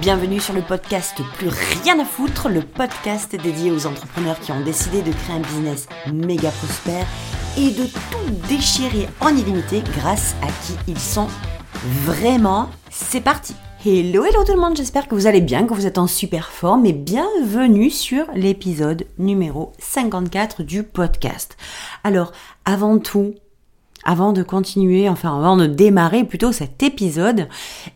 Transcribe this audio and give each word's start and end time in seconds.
Bienvenue 0.00 0.40
sur 0.40 0.54
le 0.54 0.62
podcast 0.62 1.20
Plus 1.36 1.48
rien 1.82 1.98
à 1.98 2.04
foutre, 2.04 2.48
le 2.48 2.60
podcast 2.60 3.34
dédié 3.34 3.70
aux 3.70 3.86
entrepreneurs 3.86 4.38
qui 4.40 4.52
ont 4.52 4.60
décidé 4.60 5.00
de 5.02 5.12
créer 5.12 5.36
un 5.36 5.40
business 5.40 5.88
méga 6.12 6.50
prospère 6.50 7.06
et 7.56 7.70
de 7.70 7.84
tout 7.84 8.48
déchirer 8.48 9.08
en 9.20 9.30
illimité 9.30 9.82
grâce 9.98 10.34
à 10.42 10.46
qui 10.46 10.74
ils 10.88 10.98
sont 10.98 11.28
vraiment. 12.04 12.68
C'est 12.90 13.20
parti 13.20 13.54
Hello, 13.84 14.24
hello 14.24 14.44
tout 14.44 14.54
le 14.54 14.60
monde, 14.60 14.76
j'espère 14.76 15.06
que 15.06 15.14
vous 15.14 15.26
allez 15.26 15.40
bien, 15.40 15.64
que 15.64 15.74
vous 15.74 15.86
êtes 15.86 15.98
en 15.98 16.08
super 16.08 16.50
forme 16.50 16.86
et 16.86 16.92
bienvenue 16.92 17.90
sur 17.90 18.26
l'épisode 18.34 19.06
numéro 19.18 19.72
54 19.78 20.62
du 20.62 20.82
podcast. 20.82 21.56
Alors, 22.02 22.32
avant 22.64 22.98
tout, 22.98 23.34
avant 24.06 24.32
de 24.32 24.42
continuer, 24.42 25.08
enfin 25.08 25.36
avant 25.36 25.56
de 25.56 25.66
démarrer 25.66 26.24
plutôt 26.24 26.52
cet 26.52 26.82
épisode, 26.82 27.48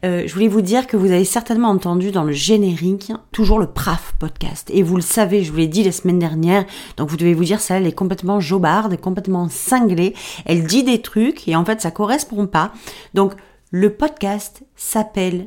euh, 0.05 0.25
je 0.27 0.35
voulais 0.35 0.49
vous 0.49 0.61
dire 0.61 0.87
que 0.87 0.97
vous 0.97 1.13
avez 1.13 1.25
certainement 1.25 1.69
entendu 1.69 2.11
dans 2.11 2.25
le 2.25 2.33
générique 2.33 3.13
toujours 3.31 3.61
le 3.61 3.69
PRAF 3.69 4.15
podcast. 4.19 4.69
Et 4.75 4.83
vous 4.83 4.97
le 4.97 5.03
savez, 5.03 5.45
je 5.45 5.53
vous 5.53 5.59
l'ai 5.59 5.69
dit 5.69 5.85
la 5.85 5.93
semaine 5.93 6.19
dernière, 6.19 6.67
donc 6.97 7.09
vous 7.09 7.17
devez 7.17 7.33
vous 7.33 7.45
dire 7.45 7.61
ça, 7.61 7.77
elle 7.77 7.87
est 7.87 7.93
complètement 7.93 8.41
jobarde, 8.41 9.01
complètement 9.01 9.49
cinglée, 9.49 10.15
elle 10.45 10.65
dit 10.65 10.83
des 10.83 11.01
trucs 11.01 11.47
et 11.47 11.55
en 11.55 11.65
fait 11.65 11.81
ça 11.81 11.93
correspond 11.93 12.47
pas. 12.47 12.73
Donc 13.15 13.35
le 13.71 13.95
podcast 13.95 14.65
s'appelle 14.75 15.47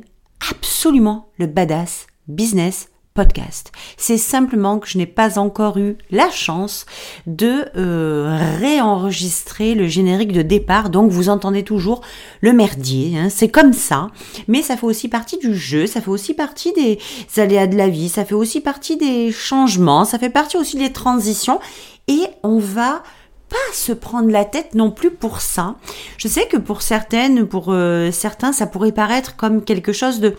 absolument 0.50 1.28
le 1.38 1.46
Badass 1.46 2.06
Business 2.26 2.88
podcast. 3.14 3.70
C'est 3.96 4.18
simplement 4.18 4.80
que 4.80 4.88
je 4.88 4.98
n'ai 4.98 5.06
pas 5.06 5.38
encore 5.38 5.78
eu 5.78 5.96
la 6.10 6.30
chance 6.30 6.84
de 7.26 7.64
euh, 7.76 8.56
réenregistrer 8.58 9.76
le 9.76 9.86
générique 9.86 10.32
de 10.32 10.42
départ, 10.42 10.90
donc 10.90 11.12
vous 11.12 11.28
entendez 11.28 11.62
toujours 11.62 12.00
le 12.40 12.52
merdier, 12.52 13.16
hein. 13.16 13.28
c'est 13.30 13.48
comme 13.48 13.72
ça, 13.72 14.08
mais 14.48 14.62
ça 14.62 14.76
fait 14.76 14.86
aussi 14.86 15.08
partie 15.08 15.38
du 15.38 15.54
jeu, 15.54 15.86
ça 15.86 16.00
fait 16.00 16.10
aussi 16.10 16.34
partie 16.34 16.72
des 16.72 16.98
aléas 17.40 17.68
de 17.68 17.76
la 17.76 17.88
vie, 17.88 18.08
ça 18.08 18.24
fait 18.24 18.34
aussi 18.34 18.60
partie 18.60 18.96
des 18.96 19.30
changements, 19.30 20.04
ça 20.04 20.18
fait 20.18 20.28
partie 20.28 20.56
aussi 20.56 20.76
des 20.76 20.92
transitions, 20.92 21.60
et 22.08 22.26
on 22.42 22.58
va 22.58 23.04
pas 23.48 23.72
se 23.72 23.92
prendre 23.92 24.30
la 24.30 24.44
tête 24.44 24.74
non 24.74 24.90
plus 24.90 25.12
pour 25.12 25.40
ça. 25.40 25.76
Je 26.18 26.26
sais 26.26 26.48
que 26.48 26.56
pour 26.56 26.82
certaines, 26.82 27.46
pour 27.46 27.66
euh, 27.68 28.10
certains, 28.10 28.52
ça 28.52 28.66
pourrait 28.66 28.90
paraître 28.90 29.36
comme 29.36 29.62
quelque 29.62 29.92
chose 29.92 30.18
de 30.18 30.34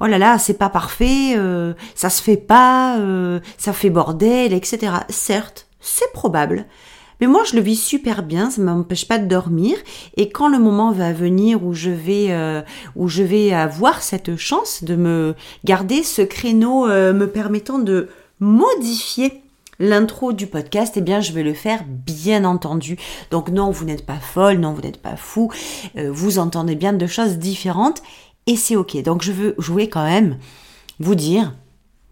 oh 0.00 0.06
là 0.06 0.18
là, 0.18 0.38
c'est 0.38 0.58
pas 0.58 0.68
parfait, 0.68 1.34
euh, 1.36 1.74
ça 1.94 2.10
se 2.10 2.22
fait 2.22 2.36
pas, 2.36 2.98
euh, 2.98 3.40
ça 3.56 3.72
fait 3.72 3.90
bordel, 3.90 4.52
etc. 4.52 4.92
Certes, 5.08 5.66
c'est 5.80 6.12
probable. 6.12 6.66
Mais 7.20 7.26
moi, 7.26 7.42
je 7.44 7.56
le 7.56 7.62
vis 7.62 7.76
super 7.76 8.22
bien, 8.22 8.48
ça 8.48 8.62
m'empêche 8.62 9.08
pas 9.08 9.18
de 9.18 9.26
dormir. 9.26 9.76
Et 10.16 10.30
quand 10.30 10.48
le 10.48 10.60
moment 10.60 10.92
va 10.92 11.12
venir 11.12 11.64
où 11.64 11.74
je 11.74 11.90
vais, 11.90 12.26
euh, 12.30 12.62
où 12.94 13.08
je 13.08 13.24
vais 13.24 13.52
avoir 13.52 14.02
cette 14.02 14.36
chance 14.36 14.84
de 14.84 14.94
me 14.94 15.34
garder 15.64 16.04
ce 16.04 16.22
créneau 16.22 16.86
me 16.86 17.26
permettant 17.26 17.80
de 17.80 18.08
modifier 18.38 19.42
l'intro 19.80 20.32
du 20.32 20.46
podcast, 20.46 20.94
eh 20.96 21.00
bien, 21.00 21.20
je 21.20 21.32
vais 21.32 21.42
le 21.42 21.54
faire, 21.54 21.82
bien 21.88 22.44
entendu. 22.44 22.96
Donc 23.32 23.48
non, 23.48 23.72
vous 23.72 23.84
n'êtes 23.84 24.06
pas 24.06 24.20
folle, 24.20 24.58
non, 24.58 24.72
vous 24.72 24.82
n'êtes 24.82 25.02
pas 25.02 25.16
fou. 25.16 25.50
vous 25.96 26.38
entendez 26.38 26.76
bien 26.76 26.92
de 26.92 27.06
choses 27.08 27.38
différentes 27.38 28.00
et 28.48 28.56
c'est 28.56 28.74
ok. 28.74 29.00
Donc 29.02 29.22
je 29.22 29.30
veux 29.30 29.54
jouer 29.58 29.88
quand 29.88 30.04
même 30.04 30.38
vous 30.98 31.14
dire 31.14 31.54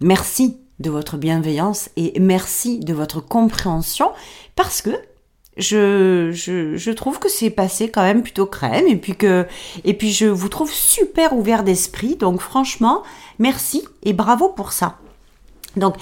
merci 0.00 0.58
de 0.78 0.90
votre 0.90 1.16
bienveillance 1.16 1.88
et 1.96 2.20
merci 2.20 2.78
de 2.78 2.92
votre 2.92 3.20
compréhension 3.20 4.12
parce 4.54 4.82
que 4.82 4.90
je, 5.56 6.30
je, 6.32 6.76
je 6.76 6.90
trouve 6.90 7.18
que 7.18 7.30
c'est 7.30 7.48
passé 7.48 7.90
quand 7.90 8.02
même 8.02 8.22
plutôt 8.22 8.44
crème 8.44 8.86
et 8.86 8.96
puis 8.96 9.16
que 9.16 9.46
et 9.84 9.94
puis 9.94 10.12
je 10.12 10.26
vous 10.26 10.50
trouve 10.50 10.70
super 10.70 11.32
ouvert 11.32 11.64
d'esprit 11.64 12.16
donc 12.16 12.42
franchement 12.42 13.02
merci 13.38 13.88
et 14.02 14.12
bravo 14.12 14.50
pour 14.50 14.72
ça. 14.72 14.98
Donc, 15.76 15.96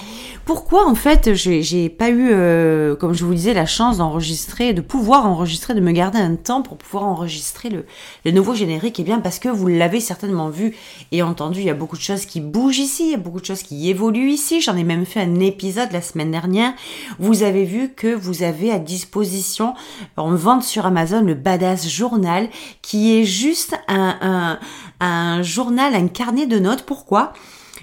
pourquoi 0.45 0.87
en 0.87 0.95
fait 0.95 1.33
j'ai 1.33 1.89
pas 1.89 2.09
eu, 2.09 2.29
euh, 2.31 2.95
comme 2.95 3.13
je 3.13 3.25
vous 3.25 3.33
disais, 3.33 3.53
la 3.53 3.65
chance 3.65 3.97
d'enregistrer, 3.97 4.73
de 4.73 4.81
pouvoir 4.81 5.25
enregistrer, 5.25 5.73
de 5.73 5.81
me 5.81 5.91
garder 5.91 6.19
un 6.19 6.35
temps 6.35 6.61
pour 6.61 6.77
pouvoir 6.77 7.03
enregistrer 7.03 7.69
le, 7.69 8.31
nouveau 8.31 8.55
générique? 8.55 8.99
Eh 8.99 9.03
bien, 9.03 9.19
parce 9.19 9.39
que 9.39 9.49
vous 9.49 9.67
l'avez 9.67 9.99
certainement 9.99 10.49
vu 10.49 10.75
et 11.11 11.21
entendu, 11.21 11.59
il 11.59 11.65
y 11.65 11.69
a 11.69 11.73
beaucoup 11.73 11.97
de 11.97 12.01
choses 12.01 12.25
qui 12.25 12.41
bougent 12.41 12.79
ici, 12.79 13.05
il 13.05 13.11
y 13.11 13.15
a 13.15 13.17
beaucoup 13.17 13.41
de 13.41 13.45
choses 13.45 13.63
qui 13.63 13.89
évoluent 13.89 14.31
ici. 14.31 14.61
J'en 14.61 14.77
ai 14.77 14.83
même 14.83 15.05
fait 15.05 15.21
un 15.21 15.39
épisode 15.39 15.91
la 15.91 16.01
semaine 16.01 16.31
dernière. 16.31 16.73
Vous 17.19 17.43
avez 17.43 17.65
vu 17.65 17.89
que 17.89 18.13
vous 18.13 18.43
avez 18.43 18.71
à 18.71 18.79
disposition 18.79 19.73
en 20.17 20.35
vente 20.35 20.63
sur 20.63 20.85
Amazon 20.85 21.21
le 21.21 21.33
Badass 21.33 21.89
Journal, 21.89 22.49
qui 22.81 23.19
est 23.19 23.25
juste 23.25 23.77
un, 23.87 24.59
un, 24.99 25.41
journal, 25.41 25.95
un 25.95 26.07
carnet 26.07 26.45
de 26.45 26.59
notes. 26.59 26.83
Pourquoi? 26.83 27.33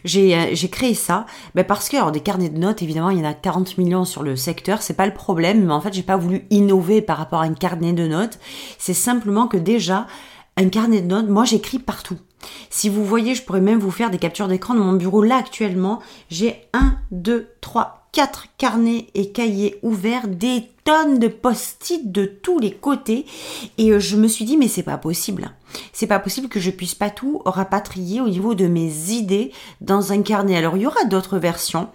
J'ai 0.05 0.69
créé 0.71 0.95
ça. 0.95 1.27
Ben 1.55 1.65
parce 1.65 1.89
que 1.89 1.97
alors 1.97 2.13
des 2.13 2.21
carnets 2.21 2.49
de 2.49 2.59
notes 2.59 2.83
évidemment 2.83 3.11
il 3.11 3.19
y 3.19 3.21
en 3.21 3.29
a 3.29 3.35
40 3.35 3.79
millions 3.79 4.05
sur 4.05 4.23
le 4.23 4.37
secteur 4.37 4.83
c'est 4.83 4.95
pas 4.95 5.07
le 5.07 5.15
problème 5.15 5.65
mais 5.65 5.73
en 5.73 5.81
fait 5.81 5.93
j'ai 5.93 6.03
pas 6.03 6.17
voulu 6.17 6.47
innover 6.51 7.03
par 7.03 7.19
rapport 7.19 7.41
à 7.41 7.45
un 7.45 7.55
carnet 7.55 7.93
de 7.93 8.07
notes. 8.07 8.39
C'est 8.79 8.95
simplement 8.95 9.47
que 9.47 9.57
déjà 9.57 10.07
un 10.57 10.69
carnet 10.69 11.01
de 11.01 11.09
notes 11.09 11.29
moi 11.29 11.45
j'écris 11.45 11.79
partout. 11.79 12.19
Si 12.71 12.89
vous 12.89 13.05
voyez, 13.05 13.35
je 13.35 13.43
pourrais 13.43 13.61
même 13.61 13.79
vous 13.79 13.91
faire 13.91 14.11
des 14.11 14.19
captures 14.19 14.49
d'écran 14.49 14.75
de 14.75 14.81
mon 14.81 14.95
bureau. 14.95 15.23
Là, 15.23 15.37
actuellement, 15.37 16.01
j'ai 16.29 16.69
1, 16.73 16.97
2, 17.13 17.49
3, 17.61 18.02
4 18.13 18.49
carnets 18.59 19.07
et 19.15 19.31
cahiers 19.31 19.79
ouverts, 19.83 20.29
des 20.29 20.69
tonnes 20.85 21.19
de 21.19 21.29
post-it 21.29 22.13
de 22.13 22.27
tous 22.27 22.59
les 22.59 22.73
côtés. 22.73 23.25
Et 23.79 23.91
euh, 23.91 24.01
je 24.01 24.17
me 24.17 24.29
suis 24.29 24.45
dit, 24.45 24.59
mais 24.59 24.69
c'est 24.69 24.83
pas 24.83 24.99
possible. 24.99 25.51
C'est 25.95 26.07
pas 26.07 26.19
possible 26.19 26.49
que 26.49 26.61
je 26.61 26.71
puisse 26.71 26.95
pas 26.95 27.09
tout 27.09 27.41
rapatrier 27.47 28.21
au 28.21 28.29
niveau 28.29 28.55
de 28.55 28.67
mes 28.67 29.11
idées 29.11 29.51
dans 29.81 30.13
un 30.13 30.21
carnet. 30.21 30.57
Alors, 30.57 30.77
il 30.77 30.83
y 30.83 30.87
aura 30.87 31.05
d'autres 31.05 31.39
versions. 31.39 31.89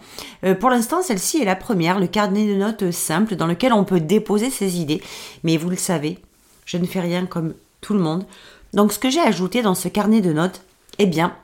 Euh, 0.43 0.55
pour 0.55 0.71
l'instant, 0.71 1.03
celle-ci 1.03 1.39
est 1.39 1.45
la 1.45 1.55
première, 1.55 1.99
le 1.99 2.07
carnet 2.07 2.47
de 2.47 2.55
notes 2.55 2.89
simple 2.89 3.35
dans 3.35 3.47
lequel 3.47 3.71
on 3.71 3.83
peut 3.83 3.99
déposer 3.99 4.49
ses 4.49 4.79
idées. 4.79 5.03
Mais 5.43 5.57
vous 5.57 5.69
le 5.69 5.75
savez, 5.75 6.17
je 6.65 6.77
ne 6.77 6.87
fais 6.87 7.01
rien 7.01 7.27
comme 7.27 7.53
tout 7.81 7.93
le 7.93 7.99
monde. 7.99 8.25
Donc 8.73 8.91
ce 8.91 8.99
que 8.99 9.11
j'ai 9.11 9.21
ajouté 9.21 9.61
dans 9.61 9.75
ce 9.75 9.87
carnet 9.87 10.21
de 10.21 10.33
notes, 10.33 10.61
eh 10.97 11.05
bien, 11.05 11.35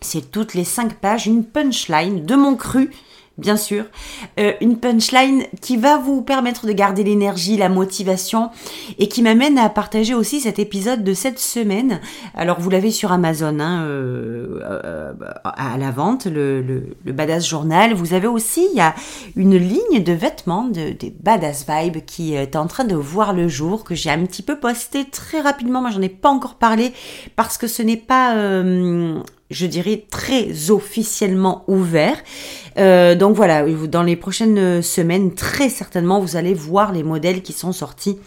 c'est 0.00 0.30
toutes 0.32 0.54
les 0.54 0.64
cinq 0.64 0.94
pages 0.94 1.26
une 1.26 1.44
punchline 1.44 2.24
de 2.24 2.34
mon 2.34 2.56
cru 2.56 2.90
bien 3.40 3.56
sûr, 3.56 3.84
euh, 4.38 4.52
une 4.60 4.78
punchline 4.78 5.44
qui 5.60 5.76
va 5.76 5.98
vous 5.98 6.22
permettre 6.22 6.66
de 6.66 6.72
garder 6.72 7.02
l'énergie, 7.02 7.56
la 7.56 7.68
motivation 7.68 8.50
et 8.98 9.08
qui 9.08 9.22
m'amène 9.22 9.58
à 9.58 9.68
partager 9.68 10.14
aussi 10.14 10.40
cet 10.40 10.58
épisode 10.58 11.02
de 11.02 11.14
cette 11.14 11.38
semaine. 11.38 12.00
Alors 12.34 12.60
vous 12.60 12.70
l'avez 12.70 12.90
sur 12.90 13.10
Amazon 13.12 13.58
hein, 13.58 13.84
euh, 13.84 14.60
euh, 14.62 15.12
à 15.44 15.76
la 15.78 15.90
vente, 15.90 16.26
le, 16.26 16.82
Badass 17.04 17.48
Journal. 17.48 17.94
Vous 17.94 18.14
avez 18.14 18.28
aussi, 18.28 18.68
il 18.72 18.76
y 18.76 18.80
a 18.80 18.94
une 19.36 19.56
ligne 19.56 20.02
de 20.04 20.12
vêtements 20.12 20.64
de, 20.64 20.92
des 20.92 21.14
Badass 21.18 21.66
Vibe 21.68 22.04
qui 22.04 22.34
est 22.34 22.56
en 22.56 22.66
train 22.66 22.84
de 22.84 22.94
voir 22.94 23.32
le 23.32 23.48
jour, 23.48 23.84
que 23.84 23.94
j'ai 23.94 24.10
un 24.10 24.24
petit 24.26 24.42
peu 24.42 24.56
posté 24.56 25.06
très 25.06 25.40
rapidement. 25.40 25.80
Moi 25.80 25.90
j'en 25.90 26.02
ai 26.02 26.08
pas 26.08 26.28
encore 26.28 26.54
parlé 26.54 26.92
parce 27.36 27.56
que 27.56 27.66
ce 27.66 27.82
n'est 27.82 27.96
pas 27.96 28.34
je 29.50 29.66
dirais, 29.66 30.06
très 30.10 30.70
officiellement 30.70 31.64
ouvert. 31.66 32.16
Euh, 32.78 33.14
donc 33.14 33.36
voilà, 33.36 33.64
dans 33.86 34.02
les 34.02 34.16
prochaines 34.16 34.82
semaines, 34.82 35.34
très 35.34 35.68
certainement, 35.68 36.20
vous 36.20 36.36
allez 36.36 36.54
voir 36.54 36.92
les 36.92 37.02
modèles 37.02 37.42
qui 37.42 37.52
sont 37.52 37.72
sortis 37.72 38.18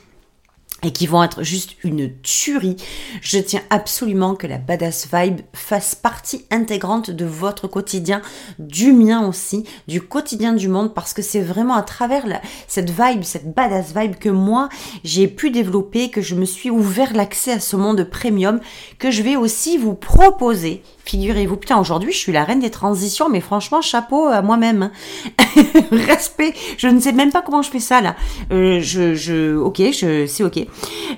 et 0.84 0.92
qui 0.92 1.08
vont 1.08 1.24
être 1.24 1.44
juste 1.44 1.76
une 1.84 2.12
tuerie. 2.22 2.76
Je 3.22 3.40
tiens 3.40 3.62
absolument 3.70 4.36
que 4.36 4.48
la 4.48 4.58
badass 4.58 5.08
vibe 5.12 5.42
fasse 5.54 5.96
partie 5.96 6.46
intégrante 6.52 7.10
de 7.10 7.26
votre 7.26 7.68
quotidien, 7.68 8.22
du 8.60 8.92
mien 8.92 9.26
aussi, 9.28 9.66
du 9.88 10.02
quotidien 10.02 10.54
du 10.54 10.68
monde, 10.68 10.94
parce 10.94 11.14
que 11.14 11.22
c'est 11.22 11.42
vraiment 11.42 11.76
à 11.76 11.84
travers 11.84 12.26
cette 12.68 12.90
vibe, 12.90 13.24
cette 13.24 13.54
badass 13.54 13.94
vibe 13.96 14.16
que 14.16 14.30
moi 14.30 14.70
j'ai 15.04 15.28
pu 15.28 15.52
développer, 15.52 16.10
que 16.10 16.22
je 16.22 16.36
me 16.36 16.46
suis 16.46 16.70
ouvert 16.70 17.14
l'accès 17.14 17.54
à 17.54 17.60
ce 17.60 17.76
monde 17.76 18.04
premium, 18.04 18.60
que 19.00 19.12
je 19.12 19.24
vais 19.24 19.36
aussi 19.36 19.78
vous 19.78 19.96
proposer. 19.96 20.84
Figurez-vous, 21.06 21.58
putain, 21.58 21.80
aujourd'hui 21.80 22.14
je 22.14 22.18
suis 22.18 22.32
la 22.32 22.46
reine 22.46 22.62
des 22.62 22.70
transitions, 22.70 23.28
mais 23.30 23.42
franchement, 23.42 23.82
chapeau 23.82 24.28
à 24.28 24.42
moi-même. 24.42 24.84
Hein. 24.84 24.92
Respect, 25.92 26.54
je 26.78 26.88
ne 26.88 27.00
sais 27.00 27.12
même 27.12 27.32
pas 27.32 27.42
comment 27.42 27.62
je 27.62 27.70
fais 27.70 27.82
ça 27.82 28.00
là. 28.00 28.16
Euh, 28.52 28.80
je, 28.82 29.14
je, 29.14 29.56
ok, 29.58 29.82
je, 29.92 30.26
c'est 30.28 30.44
ok. 30.44 30.66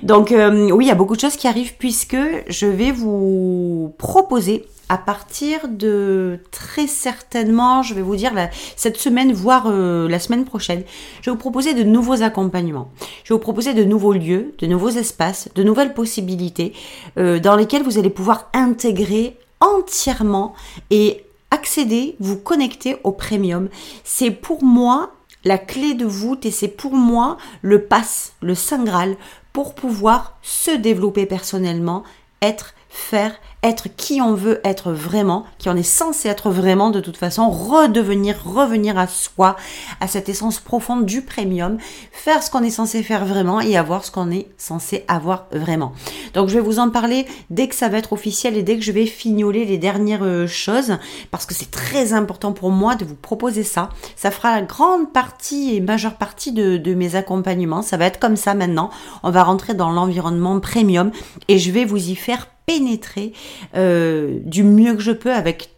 Donc 0.02 0.32
euh, 0.32 0.70
oui, 0.70 0.86
il 0.86 0.88
y 0.88 0.90
a 0.90 0.96
beaucoup 0.96 1.14
de 1.14 1.20
choses 1.20 1.36
qui 1.36 1.46
arrivent 1.46 1.74
puisque 1.78 2.16
je 2.48 2.66
vais 2.66 2.90
vous 2.90 3.94
proposer 3.96 4.66
à 4.88 4.98
partir 4.98 5.68
de 5.68 6.38
très 6.50 6.86
certainement, 6.86 7.82
je 7.82 7.94
vais 7.94 8.02
vous 8.02 8.16
dire 8.16 8.32
cette 8.76 8.96
semaine, 8.96 9.32
voire 9.32 9.66
euh, 9.66 10.08
la 10.08 10.18
semaine 10.18 10.44
prochaine, 10.44 10.82
je 11.22 11.30
vais 11.30 11.34
vous 11.34 11.40
proposer 11.40 11.74
de 11.74 11.82
nouveaux 11.84 12.22
accompagnements. 12.22 12.90
Je 13.24 13.32
vais 13.32 13.36
vous 13.36 13.42
proposer 13.42 13.72
de 13.72 13.84
nouveaux 13.84 14.12
lieux, 14.12 14.54
de 14.58 14.66
nouveaux 14.66 14.90
espaces, 14.90 15.48
de 15.54 15.62
nouvelles 15.62 15.94
possibilités 15.94 16.72
dans 17.16 17.56
lesquelles 17.56 17.82
vous 17.82 17.98
allez 17.98 18.10
pouvoir 18.10 18.48
intégrer 18.52 19.36
entièrement 19.60 20.54
et 20.90 21.24
accéder, 21.50 22.16
vous 22.20 22.36
connecter 22.36 22.96
au 23.04 23.12
premium. 23.12 23.68
C'est 24.04 24.30
pour 24.30 24.62
moi 24.64 25.12
la 25.44 25.58
clé 25.58 25.94
de 25.94 26.04
voûte 26.04 26.44
et 26.44 26.50
c'est 26.50 26.68
pour 26.68 26.94
moi 26.94 27.36
le 27.62 27.84
pass, 27.84 28.34
le 28.40 28.54
saint 28.54 28.82
graal 28.82 29.16
pour 29.52 29.74
pouvoir 29.74 30.38
se 30.42 30.70
développer 30.70 31.24
personnellement, 31.24 32.02
être, 32.42 32.74
faire, 32.88 33.34
être 33.66 33.88
qui 33.96 34.20
on 34.20 34.34
veut 34.34 34.60
être 34.64 34.92
vraiment, 34.92 35.44
qui 35.58 35.68
on 35.68 35.76
est 35.76 35.82
censé 35.82 36.28
être 36.28 36.50
vraiment 36.50 36.90
de 36.90 37.00
toute 37.00 37.16
façon, 37.16 37.50
redevenir, 37.50 38.36
revenir 38.44 38.98
à 38.98 39.06
soi, 39.06 39.56
à 40.00 40.06
cette 40.06 40.28
essence 40.28 40.60
profonde 40.60 41.06
du 41.06 41.22
premium, 41.22 41.78
faire 42.12 42.42
ce 42.42 42.50
qu'on 42.50 42.62
est 42.62 42.70
censé 42.70 43.02
faire 43.02 43.24
vraiment 43.24 43.60
et 43.60 43.76
avoir 43.76 44.04
ce 44.04 44.10
qu'on 44.10 44.30
est 44.30 44.48
censé 44.58 45.04
avoir 45.08 45.46
vraiment. 45.52 45.92
Donc 46.34 46.48
je 46.48 46.54
vais 46.54 46.60
vous 46.60 46.78
en 46.78 46.90
parler 46.90 47.26
dès 47.50 47.68
que 47.68 47.74
ça 47.74 47.88
va 47.88 47.98
être 47.98 48.12
officiel 48.12 48.56
et 48.56 48.62
dès 48.62 48.76
que 48.76 48.82
je 48.82 48.92
vais 48.92 49.06
fignoler 49.06 49.64
les 49.64 49.78
dernières 49.78 50.24
euh, 50.24 50.46
choses 50.46 50.96
parce 51.30 51.46
que 51.46 51.54
c'est 51.54 51.70
très 51.70 52.12
important 52.12 52.52
pour 52.52 52.70
moi 52.70 52.94
de 52.94 53.04
vous 53.04 53.14
proposer 53.14 53.64
ça. 53.64 53.90
Ça 54.16 54.30
fera 54.30 54.54
la 54.54 54.62
grande 54.62 55.12
partie 55.12 55.74
et 55.74 55.80
majeure 55.80 56.14
partie 56.14 56.52
de, 56.52 56.76
de 56.76 56.94
mes 56.94 57.16
accompagnements. 57.16 57.82
Ça 57.82 57.96
va 57.96 58.06
être 58.06 58.20
comme 58.20 58.36
ça 58.36 58.54
maintenant. 58.54 58.90
On 59.22 59.30
va 59.30 59.42
rentrer 59.42 59.74
dans 59.74 59.90
l'environnement 59.90 60.58
premium 60.60 61.10
et 61.48 61.58
je 61.58 61.70
vais 61.70 61.84
vous 61.84 62.10
y 62.10 62.14
faire 62.14 62.48
pénétrer 62.66 63.32
euh, 63.76 64.38
du 64.44 64.64
mieux 64.64 64.94
que 64.94 65.02
je 65.02 65.12
peux 65.12 65.32
avec, 65.32 65.70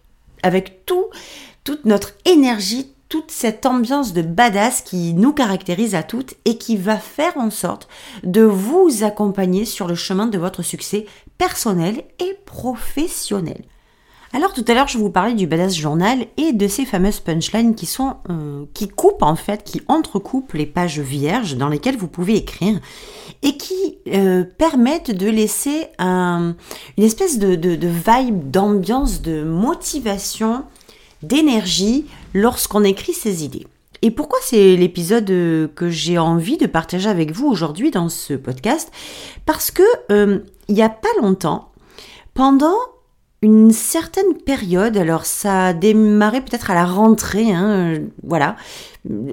avec 0.42 0.86
tout, 0.86 1.06
toute 1.64 1.84
notre 1.84 2.14
énergie, 2.24 2.92
toute 3.08 3.30
cette 3.30 3.64
ambiance 3.66 4.12
de 4.12 4.22
badass 4.22 4.82
qui 4.82 5.14
nous 5.14 5.32
caractérise 5.32 5.94
à 5.94 6.02
toutes 6.02 6.34
et 6.44 6.58
qui 6.58 6.76
va 6.76 6.96
faire 6.96 7.36
en 7.36 7.50
sorte 7.50 7.88
de 8.22 8.42
vous 8.42 9.02
accompagner 9.02 9.64
sur 9.64 9.86
le 9.86 9.94
chemin 9.94 10.26
de 10.26 10.38
votre 10.38 10.62
succès 10.62 11.06
personnel 11.38 12.02
et 12.18 12.36
professionnel. 12.44 13.62
Alors 14.34 14.52
tout 14.52 14.64
à 14.68 14.74
l'heure, 14.74 14.88
je 14.88 14.98
vous 14.98 15.08
parlais 15.08 15.32
du 15.32 15.46
Badass 15.46 15.74
Journal 15.74 16.26
et 16.36 16.52
de 16.52 16.68
ces 16.68 16.84
fameuses 16.84 17.20
punchlines 17.20 17.74
qui 17.74 17.86
sont 17.86 18.16
euh, 18.28 18.66
qui 18.74 18.86
coupent 18.86 19.22
en 19.22 19.36
fait, 19.36 19.64
qui 19.64 19.80
entrecoupent 19.88 20.52
les 20.52 20.66
pages 20.66 21.00
vierges 21.00 21.56
dans 21.56 21.68
lesquelles 21.68 21.96
vous 21.96 22.08
pouvez 22.08 22.36
écrire 22.36 22.78
et 23.42 23.56
qui 23.56 23.98
euh, 24.08 24.44
permettent 24.44 25.10
de 25.10 25.30
laisser 25.30 25.86
un, 25.98 26.54
une 26.98 27.04
espèce 27.04 27.38
de, 27.38 27.54
de, 27.54 27.88
vibe, 27.88 28.50
d'ambiance, 28.50 29.22
de 29.22 29.42
motivation, 29.44 30.64
d'énergie 31.22 32.04
lorsqu'on 32.34 32.84
écrit 32.84 33.14
ses 33.14 33.44
idées. 33.44 33.66
Et 34.02 34.10
pourquoi 34.10 34.38
c'est 34.42 34.76
l'épisode 34.76 35.30
euh, 35.30 35.68
que 35.74 35.88
j'ai 35.88 36.18
envie 36.18 36.58
de 36.58 36.66
partager 36.66 37.08
avec 37.08 37.32
vous 37.32 37.48
aujourd'hui 37.48 37.90
dans 37.90 38.10
ce 38.10 38.34
podcast? 38.34 38.92
Parce 39.46 39.70
que 39.70 39.82
il 40.10 40.74
n'y 40.74 40.82
a 40.82 40.90
pas 40.90 41.08
longtemps, 41.22 41.72
pendant 42.34 42.76
une 43.40 43.70
certaine 43.70 44.34
période, 44.34 44.96
alors 44.96 45.24
ça 45.24 45.66
a 45.66 45.72
démarré 45.72 46.40
peut-être 46.40 46.70
à 46.70 46.74
la 46.74 46.84
rentrée, 46.84 47.52
hein, 47.52 47.70
euh, 47.70 47.98
voilà, 48.24 48.56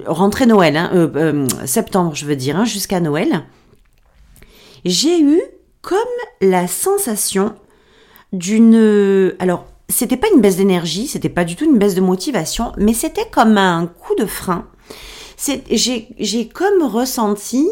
rentrée 0.06 0.46
Noël, 0.46 0.76
hein, 0.76 0.90
euh, 0.94 1.08
euh, 1.16 1.46
septembre 1.64 2.14
je 2.14 2.24
veux 2.24 2.36
dire, 2.36 2.56
hein, 2.56 2.64
jusqu'à 2.64 3.00
Noël, 3.00 3.44
j'ai 4.84 5.20
eu 5.20 5.40
comme 5.82 5.98
la 6.40 6.68
sensation 6.68 7.54
d'une... 8.32 9.34
Alors, 9.40 9.66
c'était 9.88 10.16
pas 10.16 10.28
une 10.32 10.40
baisse 10.40 10.56
d'énergie, 10.56 11.08
c'était 11.08 11.28
pas 11.28 11.44
du 11.44 11.56
tout 11.56 11.64
une 11.64 11.78
baisse 11.78 11.94
de 11.94 12.00
motivation, 12.00 12.72
mais 12.76 12.92
c'était 12.92 13.28
comme 13.30 13.58
un 13.58 13.86
coup 13.86 14.14
de 14.16 14.26
frein. 14.26 14.66
J'ai 15.38 16.48
comme 16.48 16.82
ressenti 16.82 17.68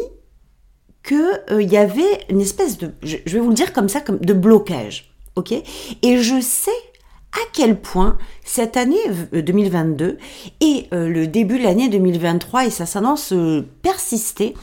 que 1.03 1.61
il 1.61 1.71
y 1.71 1.77
avait 1.77 2.25
une 2.29 2.41
espèce 2.41 2.77
de, 2.77 2.91
je 3.03 3.17
vais 3.25 3.39
vous 3.39 3.49
le 3.49 3.55
dire 3.55 3.73
comme 3.73 3.89
ça, 3.89 4.01
de 4.01 4.33
blocage 4.33 5.14
Et 6.01 6.17
je 6.21 6.39
sais 6.39 6.71
à 7.33 7.45
quel 7.51 7.79
point 7.79 8.17
cette 8.45 8.77
année 8.77 8.95
2022 9.33 10.05
euh, 10.05 10.17
et 10.61 10.87
euh, 10.93 11.09
le 11.09 11.27
début 11.27 11.59
de 11.59 11.63
l'année 11.63 11.89
2023 11.89 12.67
et 12.67 12.69
ça 12.69 12.85
s'annonce 12.85 13.33
euh, 13.33 13.67
persister 13.81 14.53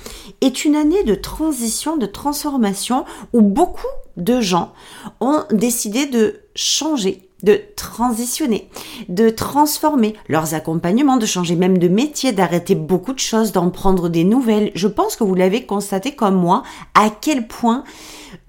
est 0.41 0.65
une 0.65 0.75
année 0.75 1.05
de 1.05 1.15
transition, 1.15 1.99
de 1.99 2.07
transformation 2.07 3.05
où 3.35 3.43
beaucoup 3.43 3.87
de 4.17 4.41
gens 4.41 4.73
ont 5.21 5.45
décidé 5.51 6.07
de 6.07 6.41
changer 6.55 7.29
de 7.43 7.61
transitionner, 7.77 8.69
de 9.09 9.31
transformer 9.31 10.15
leurs 10.29 10.55
accompagnements, 10.55 11.17
de 11.17 11.27
changer 11.27 11.57
même 11.57 11.79
de 11.79 11.89
métier, 11.89 12.33
d'arrêter 12.33 12.75
beaucoup 12.75 13.13
de 13.13 13.19
choses, 13.19 13.53
d'en 13.53 13.71
prendre 13.71 14.09
des 14.09 14.25
nouvelles. 14.25 14.71
Je 14.75 14.89
pense 14.89 15.17
que 15.17 15.25
vous 15.25 15.35
l'avez 15.35 15.65
constaté 15.67 16.13
comme 16.13 16.37
moi, 16.37 16.63
à 16.95 17.11
quel 17.11 17.47
point 17.47 17.85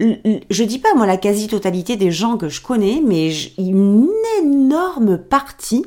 je 0.00 0.64
dis 0.64 0.78
pas 0.78 0.94
moi 0.94 1.06
la 1.06 1.16
quasi-totalité 1.16 1.96
des 1.96 2.10
gens 2.10 2.36
que 2.36 2.48
je 2.48 2.60
connais, 2.60 3.02
mais 3.04 3.32
une 3.58 4.08
énorme 4.40 5.18
partie 5.18 5.86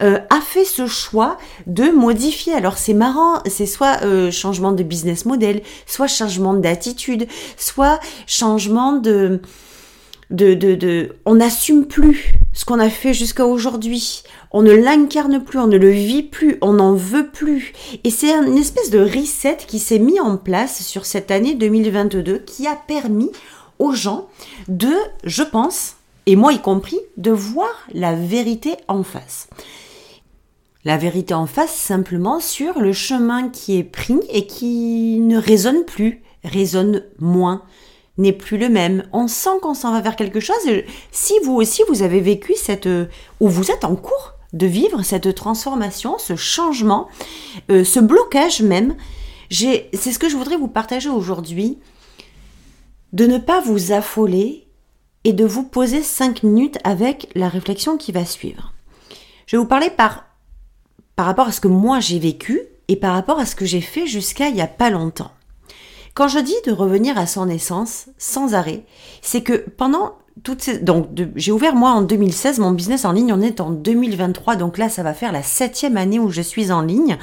euh, 0.00 0.18
a 0.30 0.40
fait 0.40 0.64
ce 0.64 0.86
choix 0.86 1.38
de 1.66 1.84
modifier. 1.84 2.54
Alors 2.54 2.78
c'est 2.78 2.94
marrant, 2.94 3.40
c'est 3.46 3.66
soit 3.66 4.02
euh, 4.02 4.30
changement 4.30 4.72
de 4.72 4.82
business 4.82 5.24
model, 5.26 5.62
soit 5.86 6.06
changement 6.06 6.54
d'attitude, 6.54 7.26
soit 7.56 8.00
changement 8.26 8.92
de 8.92 9.40
de, 10.30 10.54
de, 10.54 10.74
de 10.74 11.16
on 11.24 11.36
n'assume 11.36 11.86
plus 11.86 12.32
ce 12.52 12.64
qu'on 12.64 12.80
a 12.80 12.90
fait 12.90 13.14
jusqu'à 13.14 13.46
aujourd'hui. 13.46 14.22
On 14.50 14.62
ne 14.62 14.72
l'incarne 14.72 15.42
plus, 15.42 15.58
on 15.58 15.66
ne 15.66 15.76
le 15.76 15.90
vit 15.90 16.22
plus, 16.22 16.58
on 16.62 16.74
n'en 16.74 16.94
veut 16.94 17.28
plus. 17.28 17.72
Et 18.04 18.10
c'est 18.10 18.32
une 18.32 18.58
espèce 18.58 18.90
de 18.90 19.00
reset 19.00 19.58
qui 19.66 19.78
s'est 19.78 19.98
mis 19.98 20.20
en 20.20 20.36
place 20.36 20.82
sur 20.82 21.06
cette 21.06 21.30
année 21.30 21.54
2022 21.54 22.38
qui 22.38 22.66
a 22.66 22.76
permis 22.76 23.30
aux 23.78 23.92
gens 23.92 24.28
de, 24.68 24.92
je 25.24 25.42
pense, 25.42 25.96
et 26.26 26.36
moi 26.36 26.52
y 26.52 26.60
compris, 26.60 26.98
de 27.16 27.30
voir 27.30 27.86
la 27.92 28.14
vérité 28.14 28.74
en 28.88 29.02
face. 29.02 29.48
La 30.84 30.96
vérité 30.96 31.34
en 31.34 31.46
face 31.46 31.74
simplement 31.74 32.40
sur 32.40 32.78
le 32.78 32.92
chemin 32.92 33.48
qui 33.48 33.76
est 33.76 33.84
pris 33.84 34.20
et 34.30 34.46
qui 34.46 35.18
ne 35.20 35.36
résonne 35.36 35.84
plus, 35.84 36.22
résonne 36.44 37.02
moins, 37.18 37.62
n'est 38.18 38.32
plus 38.32 38.58
le 38.58 38.68
même. 38.68 39.04
On 39.12 39.28
sent 39.28 39.58
qu'on 39.62 39.74
s'en 39.74 39.92
va 39.92 40.00
vers 40.00 40.16
quelque 40.16 40.40
chose. 40.40 40.56
Si 41.12 41.34
vous 41.44 41.54
aussi 41.54 41.82
vous 41.88 42.02
avez 42.02 42.20
vécu 42.20 42.54
cette, 42.56 42.88
ou 43.40 43.48
vous 43.48 43.70
êtes 43.70 43.84
en 43.84 43.96
cours 43.96 44.34
de 44.52 44.66
vivre 44.66 45.02
cette 45.02 45.34
transformation, 45.34 46.18
ce 46.18 46.36
changement, 46.36 47.08
euh, 47.70 47.84
ce 47.84 48.00
blocage 48.00 48.62
même, 48.62 48.96
c'est 49.50 49.90
ce 49.92 50.18
que 50.18 50.28
je 50.28 50.36
voudrais 50.36 50.56
vous 50.56 50.68
partager 50.68 51.08
aujourd'hui, 51.08 51.78
de 53.12 53.26
ne 53.26 53.38
pas 53.38 53.60
vous 53.60 53.92
affoler 53.92 54.66
et 55.24 55.32
de 55.32 55.44
vous 55.44 55.64
poser 55.64 56.02
cinq 56.02 56.42
minutes 56.42 56.78
avec 56.84 57.30
la 57.34 57.48
réflexion 57.48 57.96
qui 57.96 58.12
va 58.12 58.24
suivre. 58.24 58.72
Je 59.46 59.56
vais 59.56 59.62
vous 59.62 59.68
parler 59.68 59.90
par, 59.90 60.24
par 61.14 61.26
rapport 61.26 61.48
à 61.48 61.52
ce 61.52 61.60
que 61.60 61.68
moi 61.68 62.00
j'ai 62.00 62.18
vécu 62.18 62.60
et 62.88 62.96
par 62.96 63.14
rapport 63.14 63.38
à 63.38 63.46
ce 63.46 63.56
que 63.56 63.64
j'ai 63.64 63.80
fait 63.80 64.06
jusqu'à 64.06 64.48
il 64.48 64.54
n'y 64.54 64.60
a 64.60 64.66
pas 64.66 64.90
longtemps. 64.90 65.32
Quand 66.16 66.28
je 66.28 66.38
dis 66.38 66.54
de 66.64 66.72
revenir 66.72 67.18
à 67.18 67.26
son 67.26 67.46
essence 67.46 68.06
sans 68.16 68.54
arrêt, 68.54 68.86
c'est 69.20 69.42
que 69.42 69.52
pendant 69.52 70.14
toutes 70.44 70.62
ces... 70.62 70.78
Donc 70.78 71.08
j'ai 71.36 71.52
ouvert 71.52 71.74
moi 71.74 71.90
en 71.90 72.00
2016 72.00 72.58
mon 72.58 72.70
business 72.70 73.04
en 73.04 73.12
ligne, 73.12 73.34
on 73.34 73.42
est 73.42 73.60
en 73.60 73.68
2023, 73.68 74.56
donc 74.56 74.78
là 74.78 74.88
ça 74.88 75.02
va 75.02 75.12
faire 75.12 75.30
la 75.30 75.42
septième 75.42 75.98
année 75.98 76.18
où 76.18 76.30
je 76.30 76.40
suis 76.40 76.72
en 76.72 76.80
ligne. 76.80 77.18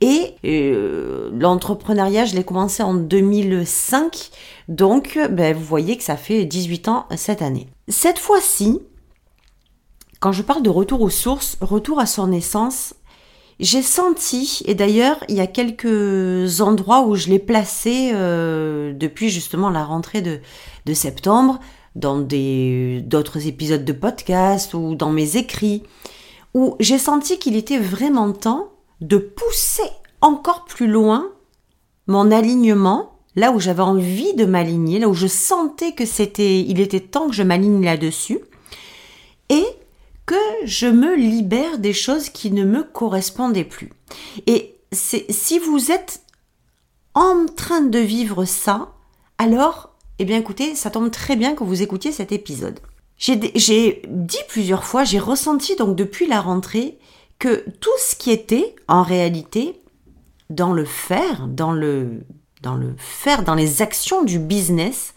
Et 0.00 0.34
euh, 0.46 1.28
l'entrepreneuriat, 1.34 2.24
je 2.24 2.36
l'ai 2.36 2.42
commencé 2.42 2.82
en 2.82 2.94
2005, 2.94 4.30
donc 4.68 5.18
ben, 5.30 5.54
vous 5.54 5.64
voyez 5.64 5.98
que 5.98 6.02
ça 6.02 6.16
fait 6.16 6.46
18 6.46 6.88
ans 6.88 7.04
cette 7.16 7.42
année. 7.42 7.68
Cette 7.88 8.18
fois-ci, 8.18 8.80
quand 10.20 10.32
je 10.32 10.42
parle 10.42 10.62
de 10.62 10.70
retour 10.70 11.02
aux 11.02 11.10
sources, 11.10 11.58
retour 11.60 12.00
à 12.00 12.06
son 12.06 12.32
essence, 12.32 12.94
j'ai 13.60 13.82
senti, 13.82 14.62
et 14.66 14.74
d'ailleurs 14.74 15.22
il 15.28 15.36
y 15.36 15.40
a 15.40 15.46
quelques 15.46 16.60
endroits 16.60 17.02
où 17.02 17.16
je 17.16 17.28
l'ai 17.28 17.38
placé 17.38 18.10
euh, 18.14 18.92
depuis 18.92 19.30
justement 19.30 19.70
la 19.70 19.84
rentrée 19.84 20.22
de, 20.22 20.40
de 20.86 20.94
septembre, 20.94 21.58
dans 21.96 22.18
d'autres 22.18 23.46
épisodes 23.48 23.84
de 23.84 23.92
podcast 23.92 24.74
ou 24.74 24.94
dans 24.94 25.10
mes 25.10 25.36
écrits, 25.36 25.82
où 26.54 26.76
j'ai 26.78 26.98
senti 26.98 27.38
qu'il 27.38 27.56
était 27.56 27.78
vraiment 27.78 28.32
temps 28.32 28.68
de 29.00 29.18
pousser 29.18 29.90
encore 30.20 30.64
plus 30.64 30.86
loin 30.86 31.28
mon 32.06 32.30
alignement, 32.30 33.18
là 33.36 33.52
où 33.52 33.60
j'avais 33.60 33.82
envie 33.82 34.34
de 34.34 34.44
m'aligner, 34.44 34.98
là 34.98 35.08
où 35.08 35.14
je 35.14 35.26
sentais 35.26 35.92
que 35.92 36.06
c'était, 36.06 36.60
il 36.60 36.80
était 36.80 37.00
temps 37.00 37.28
que 37.28 37.34
je 37.34 37.42
m'aligne 37.42 37.84
là-dessus, 37.84 38.38
et 39.50 39.64
que 40.28 40.66
je 40.66 40.86
me 40.86 41.16
libère 41.16 41.78
des 41.78 41.94
choses 41.94 42.28
qui 42.28 42.50
ne 42.50 42.62
me 42.62 42.84
correspondaient 42.84 43.64
plus. 43.64 43.90
Et 44.46 44.78
si 44.92 45.58
vous 45.58 45.90
êtes 45.90 46.20
en 47.14 47.46
train 47.46 47.80
de 47.80 47.98
vivre 47.98 48.44
ça, 48.44 48.92
alors, 49.38 49.96
eh 50.18 50.26
bien 50.26 50.36
écoutez, 50.36 50.74
ça 50.74 50.90
tombe 50.90 51.10
très 51.10 51.34
bien 51.34 51.54
que 51.54 51.64
vous 51.64 51.80
écoutiez 51.80 52.12
cet 52.12 52.30
épisode. 52.30 52.78
J'ai 53.16 54.02
dit 54.06 54.38
plusieurs 54.48 54.84
fois, 54.84 55.02
j'ai 55.02 55.18
ressenti 55.18 55.76
donc 55.76 55.96
depuis 55.96 56.26
la 56.26 56.42
rentrée 56.42 56.98
que 57.38 57.64
tout 57.80 57.98
ce 57.98 58.14
qui 58.14 58.30
était 58.30 58.76
en 58.86 59.02
réalité 59.02 59.80
dans 60.50 60.74
le 60.74 60.84
faire, 60.84 61.46
dans 61.48 61.72
le, 61.72 62.20
dans 62.60 62.76
le 62.76 62.94
faire, 62.98 63.44
dans 63.44 63.54
les 63.54 63.80
actions 63.80 64.24
du 64.24 64.38
business, 64.38 65.14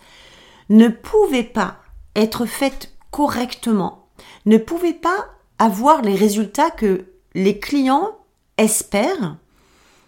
ne 0.70 0.88
pouvait 0.88 1.44
pas 1.44 1.80
être 2.15 2.46
fait 2.46 2.94
correctement 3.12 4.00
ne 4.46 4.58
pouvait 4.58 4.94
pas 4.94 5.30
avoir 5.60 6.02
les 6.02 6.16
résultats 6.16 6.72
que 6.72 7.06
les 7.34 7.60
clients 7.60 8.18
espèrent 8.58 9.38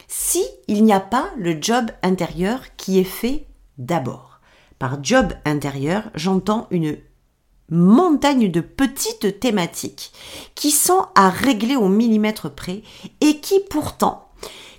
si 0.08 0.44
n'y 0.68 0.94
a 0.94 1.00
pas 1.00 1.30
le 1.38 1.58
job 1.60 1.90
intérieur 2.04 2.76
qui 2.78 3.00
est 3.00 3.04
fait 3.04 3.48
d'abord. 3.78 4.40
Par 4.78 5.04
job 5.04 5.34
intérieur, 5.46 6.12
j'entends 6.14 6.68
une 6.72 6.98
montagne 7.70 8.52
de 8.52 8.62
petites 8.62 9.40
thématiques 9.40 10.12
qui 10.56 10.72
sont 10.72 11.08
à 11.16 11.30
régler 11.30 11.76
au 11.76 11.88
millimètre 11.88 12.54
près 12.54 12.84
et 13.22 13.40
qui 13.40 13.60
pourtant 13.70 14.23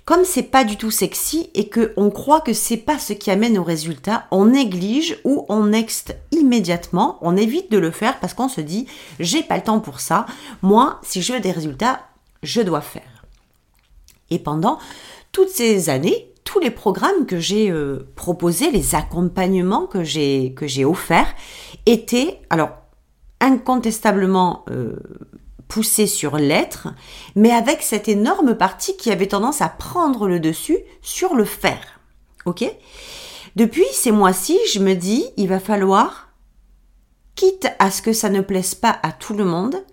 comme 0.05 0.23
c'est 0.23 0.43
pas 0.43 0.63
du 0.63 0.77
tout 0.77 0.91
sexy 0.91 1.49
et 1.55 1.67
que 1.67 1.93
on 1.97 2.11
croit 2.11 2.41
que 2.41 2.53
c'est 2.53 2.77
pas 2.77 2.99
ce 2.99 3.13
qui 3.13 3.31
amène 3.31 3.57
au 3.57 3.63
résultat, 3.63 4.27
on 4.29 4.45
néglige 4.45 5.19
ou 5.23 5.45
on 5.49 5.65
next 5.65 6.15
immédiatement, 6.31 7.17
on 7.21 7.35
évite 7.35 7.71
de 7.71 7.79
le 7.79 7.89
faire 7.89 8.19
parce 8.19 8.35
qu'on 8.35 8.47
se 8.47 8.61
dit 8.61 8.87
j'ai 9.19 9.41
pas 9.41 9.57
le 9.57 9.63
temps 9.63 9.79
pour 9.79 9.99
ça. 9.99 10.27
Moi, 10.61 10.99
si 11.01 11.23
je 11.23 11.33
veux 11.33 11.39
des 11.39 11.51
résultats, 11.51 12.01
je 12.43 12.61
dois 12.61 12.81
faire. 12.81 13.25
Et 14.29 14.37
pendant 14.37 14.77
toutes 15.31 15.49
ces 15.49 15.89
années, 15.89 16.31
tous 16.43 16.59
les 16.59 16.71
programmes 16.71 17.25
que 17.25 17.39
j'ai 17.39 17.71
euh, 17.71 18.07
proposés, 18.15 18.69
les 18.69 18.93
accompagnements 18.93 19.87
que 19.87 20.03
j'ai 20.03 20.85
offerts 20.85 21.33
étaient 21.87 22.39
alors 22.51 22.69
incontestablement 23.41 24.63
euh, 24.69 24.95
sur 25.83 26.37
l'être, 26.37 26.87
mais 27.35 27.51
avec 27.51 27.81
cette 27.81 28.07
énorme 28.07 28.55
partie 28.55 28.95
qui 28.97 29.11
avait 29.11 29.27
tendance 29.27 29.61
à 29.61 29.69
prendre 29.69 30.27
le 30.27 30.39
dessus 30.39 30.79
sur 31.01 31.35
le 31.35 31.45
faire. 31.45 31.99
Ok? 32.45 32.63
Depuis 33.55 33.85
ces 33.93 34.11
mois-ci, 34.11 34.57
je 34.73 34.79
me 34.79 34.93
dis, 34.93 35.25
il 35.37 35.47
va 35.47 35.59
falloir, 35.59 36.29
quitte 37.35 37.67
à 37.79 37.91
ce 37.91 38.01
que 38.01 38.13
ça 38.13 38.29
ne 38.29 38.41
plaise 38.41 38.75
pas 38.75 38.99
à 39.01 39.11
tout 39.11 39.33
le 39.33 39.45
monde, 39.45 39.83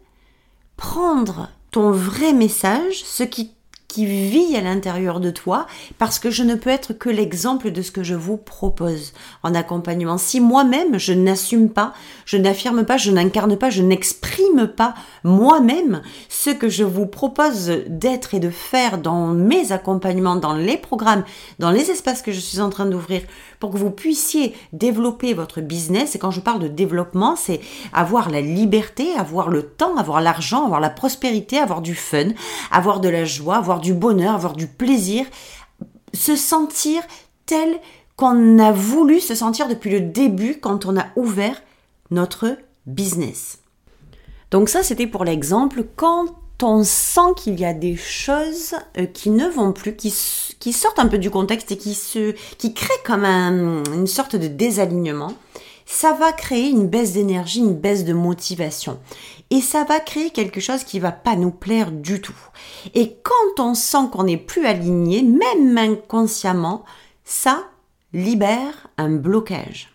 prendre 0.77 1.49
ton 1.71 1.91
vrai 1.91 2.33
message, 2.33 3.03
ce 3.05 3.23
qui 3.23 3.55
qui 3.93 4.07
vit 4.07 4.57
à 4.57 4.63
l'intérieur 4.63 5.21
de 5.21 5.31
toi 5.31 5.67
parce 5.99 6.19
que 6.19 6.31
je 6.31 6.43
ne 6.43 6.55
peux 6.55 6.71
être 6.71 6.95
que 6.95 7.11
l'exemple 7.11 7.71
de 7.71 7.83
ce 7.83 7.91
que 7.91 8.03
je 8.03 8.15
vous 8.15 8.39
propose 8.39 9.13
en 9.43 9.55
accompagnement. 9.55 10.17
Si 10.17 10.41
moi-même 10.41 10.99
je 10.99 11.13
n'assume 11.13 11.69
pas, 11.69 11.93
je 12.25 12.39
n'affirme 12.39 12.87
pas, 12.87 12.97
je 12.97 13.11
n'incarne 13.11 13.55
pas, 13.57 13.69
je 13.69 13.83
n'exprime 13.83 14.67
pas 14.67 14.95
moi-même 15.25 16.01
ce 16.31 16.49
que 16.49 16.71
je 16.71 16.85
vous 16.85 17.05
propose 17.05 17.71
d'être 17.87 18.33
et 18.33 18.41
de 18.41 18.49
faire 18.49 18.97
dans 18.97 19.27
mes 19.27 19.73
accompagnements, 19.73 20.37
dans 20.37 20.55
les 20.55 20.79
programmes, 20.79 21.25
dans 21.59 21.71
les 21.71 21.91
espaces 21.91 22.23
que 22.23 22.33
je 22.33 22.41
suis 22.41 22.61
en 22.61 22.71
train 22.71 22.87
d'ouvrir 22.87 23.21
pour 23.61 23.73
que 23.73 23.77
vous 23.77 23.91
puissiez 23.91 24.55
développer 24.73 25.35
votre 25.35 25.61
business. 25.61 26.15
Et 26.15 26.19
quand 26.19 26.31
je 26.31 26.41
parle 26.41 26.61
de 26.61 26.69
développement, 26.69 27.37
c'est 27.37 27.61
avoir 27.93 28.31
la 28.31 28.41
liberté, 28.41 29.15
avoir 29.19 29.51
le 29.51 29.63
temps, 29.63 29.97
avoir 29.99 30.23
l'argent, 30.23 30.65
avoir 30.65 30.81
la 30.81 30.91
prospérité, 30.91 31.59
avoir 31.59 31.83
du 31.83 31.95
fun, 31.95 32.31
avoir 32.71 33.01
de 33.01 33.11
la 33.11 33.27
joie, 33.27 33.57
avoir 33.57 33.82
du 33.83 33.93
bonheur, 33.93 34.35
avoir 34.35 34.55
du 34.55 34.67
plaisir, 34.67 35.27
se 36.15 36.37
sentir 36.37 37.03
tel 37.45 37.79
qu'on 38.17 38.59
a 38.59 38.73
voulu 38.73 39.21
se 39.21 39.35
sentir 39.35 39.69
depuis 39.69 39.91
le 39.91 40.01
début 40.01 40.59
quand 40.61 40.87
on 40.87 40.97
a 40.97 41.07
ouvert 41.17 41.63
notre 42.11 42.57
business. 42.87 43.59
Donc 44.51 44.69
ça, 44.69 44.83
c'était 44.83 45.07
pour 45.07 45.25
l'exemple 45.25 45.85
quand 45.97 46.27
on 46.63 46.85
sent 46.85 47.35
qu'il 47.37 47.59
y 47.59 47.65
a 47.65 47.75
des 47.75 47.97
choses 47.97 48.75
euh, 48.99 49.07
qui 49.07 49.31
ne 49.31 49.49
vont 49.49 49.73
plus, 49.73 49.97
qui, 49.97 50.11
sortent 50.73 50.99
un 50.99 51.09
peu 51.09 51.19
du 51.19 51.31
contexte 51.31 51.73
et 51.73 51.77
qui 51.77 52.75
créent 52.75 53.03
comme 53.05 53.25
une 53.25 54.07
sorte 54.07 54.37
de 54.37 54.47
désalignement, 54.47 55.33
ça 55.87 56.13
va 56.13 56.33
créer 56.33 56.71
une 56.71 56.87
baisse 56.87 57.13
d'énergie, 57.15 57.59
une 57.59 57.75
baisse 57.75 58.05
de 58.05 58.13
motivation 58.13 58.99
et 59.53 59.61
ça 59.61 59.85
va 59.85 60.01
créer 60.01 60.31
quelque 60.31 60.61
chose 60.61 60.83
qui 60.83 60.99
va 60.99 61.13
pas 61.13 61.37
nous 61.37 61.51
plaire 61.51 61.93
du 61.93 62.23
tout. 62.23 62.39
Et 62.95 63.19
quand 63.23 63.63
on 63.63 63.75
sent 63.75 64.09
qu'on 64.11 64.25
n'est 64.25 64.39
plus 64.39 64.65
aligné, 64.65 65.23
même 65.23 65.77
inconsciemment, 65.77 66.87
ça 67.23 67.63
libère 68.15 68.89
un 68.97 69.11
blocage. 69.11 69.91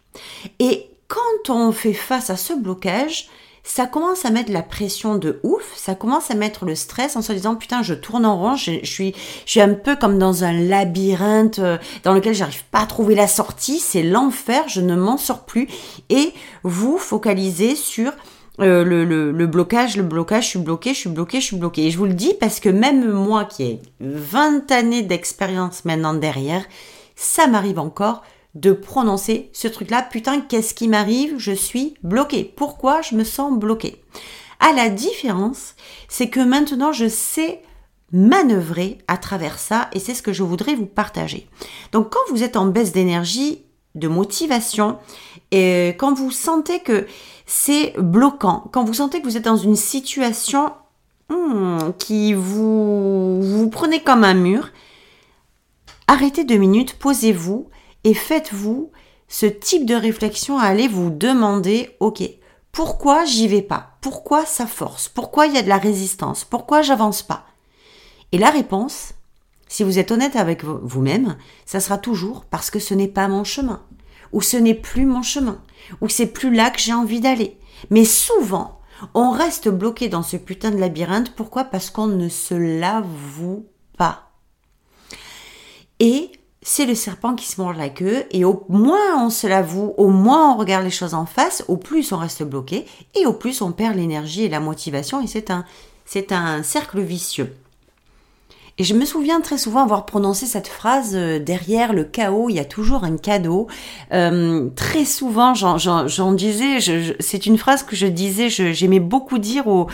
Et 0.60 0.92
quand 1.08 1.50
on 1.50 1.72
fait 1.72 1.94
face 1.94 2.30
à 2.30 2.38
ce 2.38 2.54
blocage, 2.54 3.30
ça 3.64 3.88
commence 3.88 4.26
à 4.26 4.30
mettre 4.30 4.52
la 4.52 4.62
pression 4.62 5.18
de 5.18 5.40
ouf, 5.42 5.74
ça 5.76 5.96
commence 5.96 6.30
à 6.30 6.36
mettre 6.36 6.66
le 6.66 6.76
stress 6.76 7.16
en 7.16 7.24
se 7.24 7.34
disant 7.34 7.56
putain 7.56 7.82
je 7.82 7.96
tourne 7.96 8.28
en 8.28 8.38
rond, 8.38 8.56
je, 8.56 8.86
suis 8.86 9.16
je 9.46 9.52
suis 9.52 9.62
un 9.62 9.74
peu 9.74 9.96
comme 9.96 10.20
dans 10.20 10.44
un 10.44 10.54
labyrinthe 10.54 11.60
euh, 11.60 11.78
dans 12.04 12.14
lequel 12.14 12.36
j'arrive 12.36 12.64
pas 12.66 12.82
à 12.82 12.86
trouver 12.86 13.16
la 13.16 13.28
sortie, 13.28 13.80
c'est 13.80 14.04
l'enfer, 14.04 14.70
je 14.70 14.82
ne 14.82 14.96
m'en 14.96 15.18
sors 15.18 15.46
plus 15.46 15.68
et 16.10 16.32
vous 16.64 16.98
focalisez 17.00 17.76
sur 17.76 18.14
euh, 18.60 18.84
le, 18.84 19.06
le, 19.06 19.48
blocage, 19.48 19.98
le 19.98 20.04
blocage, 20.04 20.46
je 20.46 20.50
suis 20.50 20.60
bloqué, 20.60 20.94
je 20.94 21.00
suis 21.00 21.10
bloqué, 21.10 21.40
je 21.40 21.46
suis 21.46 21.58
bloqué. 21.58 21.86
Et 21.86 21.92
je 21.92 21.98
vous 21.98 22.06
le 22.06 22.14
dis 22.14 22.34
parce 22.40 22.60
que 22.60 22.70
même 22.70 23.12
moi 23.12 23.46
qui 23.46 23.64
ai 23.64 23.82
20 24.00 24.72
années 24.72 25.04
d'expérience 25.04 25.86
maintenant 25.86 26.14
derrière, 26.14 26.66
ça 27.16 27.48
m'arrive 27.48 27.80
encore 27.80 28.24
de 28.56 28.72
prononcer 28.72 29.50
ce 29.54 29.68
truc-là. 29.68 30.02
Putain, 30.02 30.42
qu'est-ce 30.42 30.74
qui 30.74 30.88
m'arrive? 30.88 31.36
Je 31.38 31.52
suis 31.52 31.94
bloqué. 32.02 32.44
Pourquoi 32.44 33.02
je 33.02 33.16
me 33.16 33.24
sens 33.24 33.58
bloqué 33.58 34.02
À 34.60 34.74
la 34.74 34.90
différence, 34.90 35.76
c'est 36.08 36.30
que 36.30 36.40
maintenant 36.40 36.92
je 36.92 37.08
sais 37.08 37.62
manœuvrer 38.12 38.98
à 39.08 39.18
travers 39.18 39.60
ça 39.60 39.90
et 39.94 40.00
c'est 40.00 40.14
ce 40.14 40.22
que 40.22 40.34
je 40.34 40.44
voudrais 40.44 40.76
vous 40.76 40.86
partager. 40.86 41.48
Donc 41.92 42.10
quand 42.12 42.32
vous 42.32 42.44
êtes 42.44 42.56
en 42.56 42.66
baisse 42.66 42.94
d'énergie, 42.94 43.64
de 43.96 44.08
motivation, 44.08 44.98
et 45.51 45.96
quand 45.98 46.13
vous 46.13 46.32
sentez 46.32 46.80
que 46.80 47.08
c'est 47.48 47.94
bloquant. 47.98 48.66
Quand 48.72 48.84
vous 48.84 48.94
sentez 48.94 49.22
que 49.22 49.25
vous 49.25 49.38
êtes 49.38 49.46
dans 49.46 49.56
une 49.56 49.77
situation 49.77 50.74
hmm, 51.30 51.92
qui 51.98 52.34
vous, 52.34 53.42
vous 53.42 53.70
prenez 53.70 54.04
comme 54.04 54.24
un 54.24 54.34
mur, 54.34 54.70
arrêtez 56.08 56.44
deux 56.44 56.58
minutes, 56.58 57.00
posez-vous 57.00 57.70
et 58.04 58.13
faites-vous 58.13 58.92
ce 59.30 59.46
type 59.46 59.86
de 59.86 59.96
réflexion 59.96 60.60
à 60.60 60.66
aller 60.66 60.88
vous 60.88 61.10
demander, 61.10 61.96
ok, 62.00 62.24
pourquoi 62.72 63.25
j'y 63.25 63.48
vais 63.48 63.62
pas? 63.62 63.92
Pourquoi 64.01 64.46
ça 64.46 64.68
force? 64.68 65.10
Pourquoi 65.10 65.48
il 65.48 65.56
y 65.56 65.58
a 65.58 65.63
de 65.63 65.70
la 65.70 65.77
résistance? 65.77 66.44
Pourquoi 66.44 66.82
j'avance 66.82 67.24
pas? 67.24 67.46
Et 68.34 68.38
la 68.38 68.50
réponse, 68.50 69.13
si 69.68 69.84
vous 69.84 70.00
êtes 70.00 70.12
honnête 70.12 70.36
avec 70.36 70.63
vous-même, 70.63 71.38
ça 71.66 71.80
sera 71.80 71.98
toujours 71.98 72.46
parce 72.46 72.70
que 72.70 72.80
ce 72.80 72.94
n'est 72.94 73.08
pas 73.08 73.27
mon 73.30 73.46
chemin 73.46 73.82
ou 74.34 74.41
ce 74.41 74.57
n'est 74.57 74.74
plus 74.74 75.05
mon 75.05 75.22
chemin, 75.22 75.62
ou 76.01 76.10
c'est 76.10 76.27
plus 76.27 76.53
là 76.53 76.69
que 76.69 76.79
j'ai 76.79 76.93
envie 76.93 77.19
d'aller. 77.19 77.57
Mais 77.89 78.05
souvent, 78.05 78.79
on 79.13 79.31
reste 79.31 79.69
bloqué 79.69 80.10
dans 80.10 80.24
ce 80.24 80.38
putain 80.38 80.72
de 80.72 80.77
labyrinthe. 80.77 81.36
Pourquoi? 81.36 81.63
Parce 81.63 81.89
qu'on 81.89 82.07
ne 82.07 82.29
se 82.29 82.55
l'avoue 82.55 83.67
pas. 83.98 84.31
Et 86.00 86.31
c'est 86.62 86.86
le 86.86 86.96
serpent 86.96 87.36
qui 87.36 87.46
se 87.46 87.62
mord 87.62 87.74
la 87.74 87.89
queue, 87.89 88.25
et 88.31 88.43
au 88.43 88.65
moins 88.69 89.24
on 89.24 89.29
se 89.29 89.48
l'avoue, 89.48 89.93
au 89.98 90.10
moins 90.10 90.51
on 90.51 90.57
regarde 90.57 90.84
les 90.84 90.89
choses 90.89 91.13
en 91.13 91.25
face, 91.25 91.63
au 91.67 91.77
plus 91.77 92.12
on 92.12 92.17
reste 92.17 92.43
bloqué, 92.43 92.86
et 93.15 93.25
au 93.25 93.34
plus 93.34 93.62
on 93.62 93.72
perd 93.72 93.96
l'énergie 93.96 94.43
et 94.43 94.50
la 94.50 94.60
motivation, 94.60 95.22
et 95.22 95.27
c'est 95.27 96.31
un 96.31 96.63
cercle 96.63 97.00
vicieux. 97.00 97.55
Et 98.79 98.84
je 98.84 98.93
me 98.93 99.05
souviens 99.05 99.41
très 99.41 99.57
souvent 99.57 99.81
avoir 99.81 100.05
prononcé 100.05 100.46
cette 100.46 100.67
phrase 100.67 101.13
euh, 101.15 101.39
derrière 101.39 101.93
le 101.93 102.03
chaos, 102.03 102.50
il 102.50 102.57
y 102.57 102.60
a 102.60 102.65
toujours 102.65 103.03
un 103.03 103.17
cadeau. 103.17 103.65
Euh, 104.13 104.69
très 104.75 105.03
souvent, 105.03 105.55
j'en 105.55 106.31
disais, 106.34 106.77
c'est 107.19 107.46
une 107.48 107.57
phrase 107.57 107.81
que 107.81 107.96
je 107.96 108.05
disais, 108.05 108.50
j'aimais 108.50 109.00
beaucoup 109.00 109.39
dire 109.39 109.67
aux, 109.67 109.88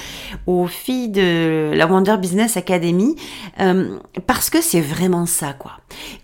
aux, 0.47 0.67
filles 0.67 1.07
de 1.07 1.71
la 1.73 1.87
Wonder 1.87 2.17
Business 2.17 2.57
Academy, 2.57 3.15
euh, 3.61 3.97
parce 4.27 4.49
que 4.49 4.61
c'est 4.61 4.81
vraiment 4.81 5.25
ça, 5.25 5.53
quoi. 5.53 5.73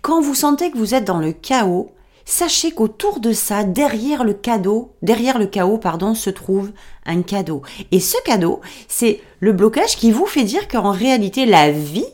Quand 0.02 0.20
vous 0.20 0.34
sentez 0.34 0.70
que 0.70 0.76
vous 0.76 0.94
êtes 0.94 1.06
dans 1.06 1.18
le 1.18 1.32
chaos, 1.32 1.92
sachez 2.26 2.72
qu'autour 2.72 3.20
de 3.20 3.32
ça, 3.32 3.64
derrière 3.64 4.22
le 4.22 4.34
cadeau, 4.34 4.92
derrière 5.00 5.38
le 5.38 5.46
chaos, 5.46 5.78
pardon, 5.78 6.14
se 6.14 6.28
trouve 6.28 6.72
un 7.06 7.22
cadeau. 7.22 7.62
Et 7.90 8.00
ce 8.00 8.16
cadeau, 8.26 8.60
c'est 8.86 9.20
le 9.40 9.54
blocage 9.54 9.96
qui 9.96 10.12
vous 10.12 10.26
fait 10.26 10.44
dire 10.44 10.68
qu'en 10.68 10.90
réalité, 10.90 11.46
la 11.46 11.70
vie 11.70 12.04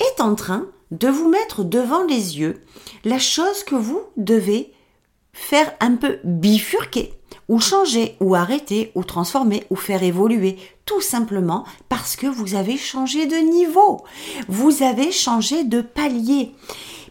est 0.00 0.20
en 0.20 0.34
train 0.34 0.66
de 0.90 1.08
vous 1.08 1.28
mettre 1.28 1.64
devant 1.64 2.04
les 2.04 2.38
yeux 2.38 2.62
la 3.04 3.18
chose 3.18 3.64
que 3.64 3.74
vous 3.74 4.00
devez 4.16 4.72
faire 5.32 5.72
un 5.80 5.96
peu 5.96 6.18
bifurquer 6.24 7.14
ou 7.48 7.58
changer 7.58 8.16
ou 8.20 8.34
arrêter 8.34 8.92
ou 8.94 9.04
transformer 9.04 9.64
ou 9.70 9.76
faire 9.76 10.02
évoluer 10.02 10.58
tout 10.84 11.00
simplement 11.00 11.64
parce 11.88 12.16
que 12.16 12.26
vous 12.26 12.54
avez 12.54 12.76
changé 12.76 13.26
de 13.26 13.36
niveau. 13.36 14.04
Vous 14.48 14.82
avez 14.82 15.10
changé 15.10 15.64
de 15.64 15.80
palier. 15.80 16.54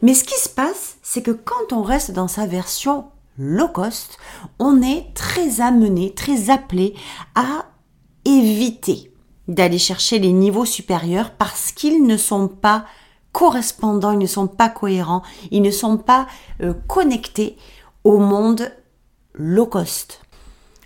Mais 0.01 0.13
ce 0.13 0.23
qui 0.23 0.39
se 0.39 0.50
passe, 0.50 0.97
c'est 1.01 1.21
que 1.21 1.31
quand 1.31 1.73
on 1.73 1.81
reste 1.81 2.11
dans 2.11 2.27
sa 2.27 2.45
version 2.45 3.05
low 3.38 3.67
cost, 3.67 4.17
on 4.59 4.81
est 4.81 5.13
très 5.15 5.61
amené, 5.61 6.13
très 6.13 6.50
appelé 6.50 6.93
à 7.35 7.65
éviter 8.25 9.11
d'aller 9.53 9.77
chercher 9.77 10.20
les 10.20 10.31
niveaux 10.31 10.65
supérieurs 10.65 11.31
parce 11.31 11.72
qu'ils 11.72 12.05
ne 12.05 12.17
sont 12.17 12.48
pas 12.48 12.86
correspondants, 13.31 14.12
ils 14.12 14.20
ne 14.20 14.25
sont 14.25 14.48
pas 14.48 14.70
cohérents, 14.70 15.24
ils 15.51 15.62
ne 15.62 15.72
sont 15.72 15.98
pas 15.98 16.27
euh, 16.62 16.74
connectés 16.88 17.58
au 18.03 18.17
monde 18.17 18.72
low 19.34 19.65
cost. 19.65 20.22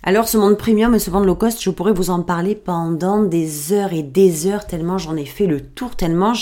Alors 0.02 0.28
ce 0.28 0.38
monde 0.38 0.56
premium 0.56 0.94
et 0.94 1.00
ce 1.00 1.10
monde 1.10 1.24
low 1.24 1.34
cost, 1.34 1.60
je 1.60 1.70
pourrais 1.70 1.92
vous 1.92 2.10
en 2.10 2.22
parler 2.22 2.54
pendant 2.54 3.24
des 3.24 3.72
heures 3.72 3.92
et 3.92 4.04
des 4.04 4.46
heures 4.46 4.66
tellement 4.66 4.98
j'en 4.98 5.16
ai 5.16 5.24
fait 5.24 5.46
le 5.46 5.60
tour, 5.60 5.96
tellement 5.96 6.32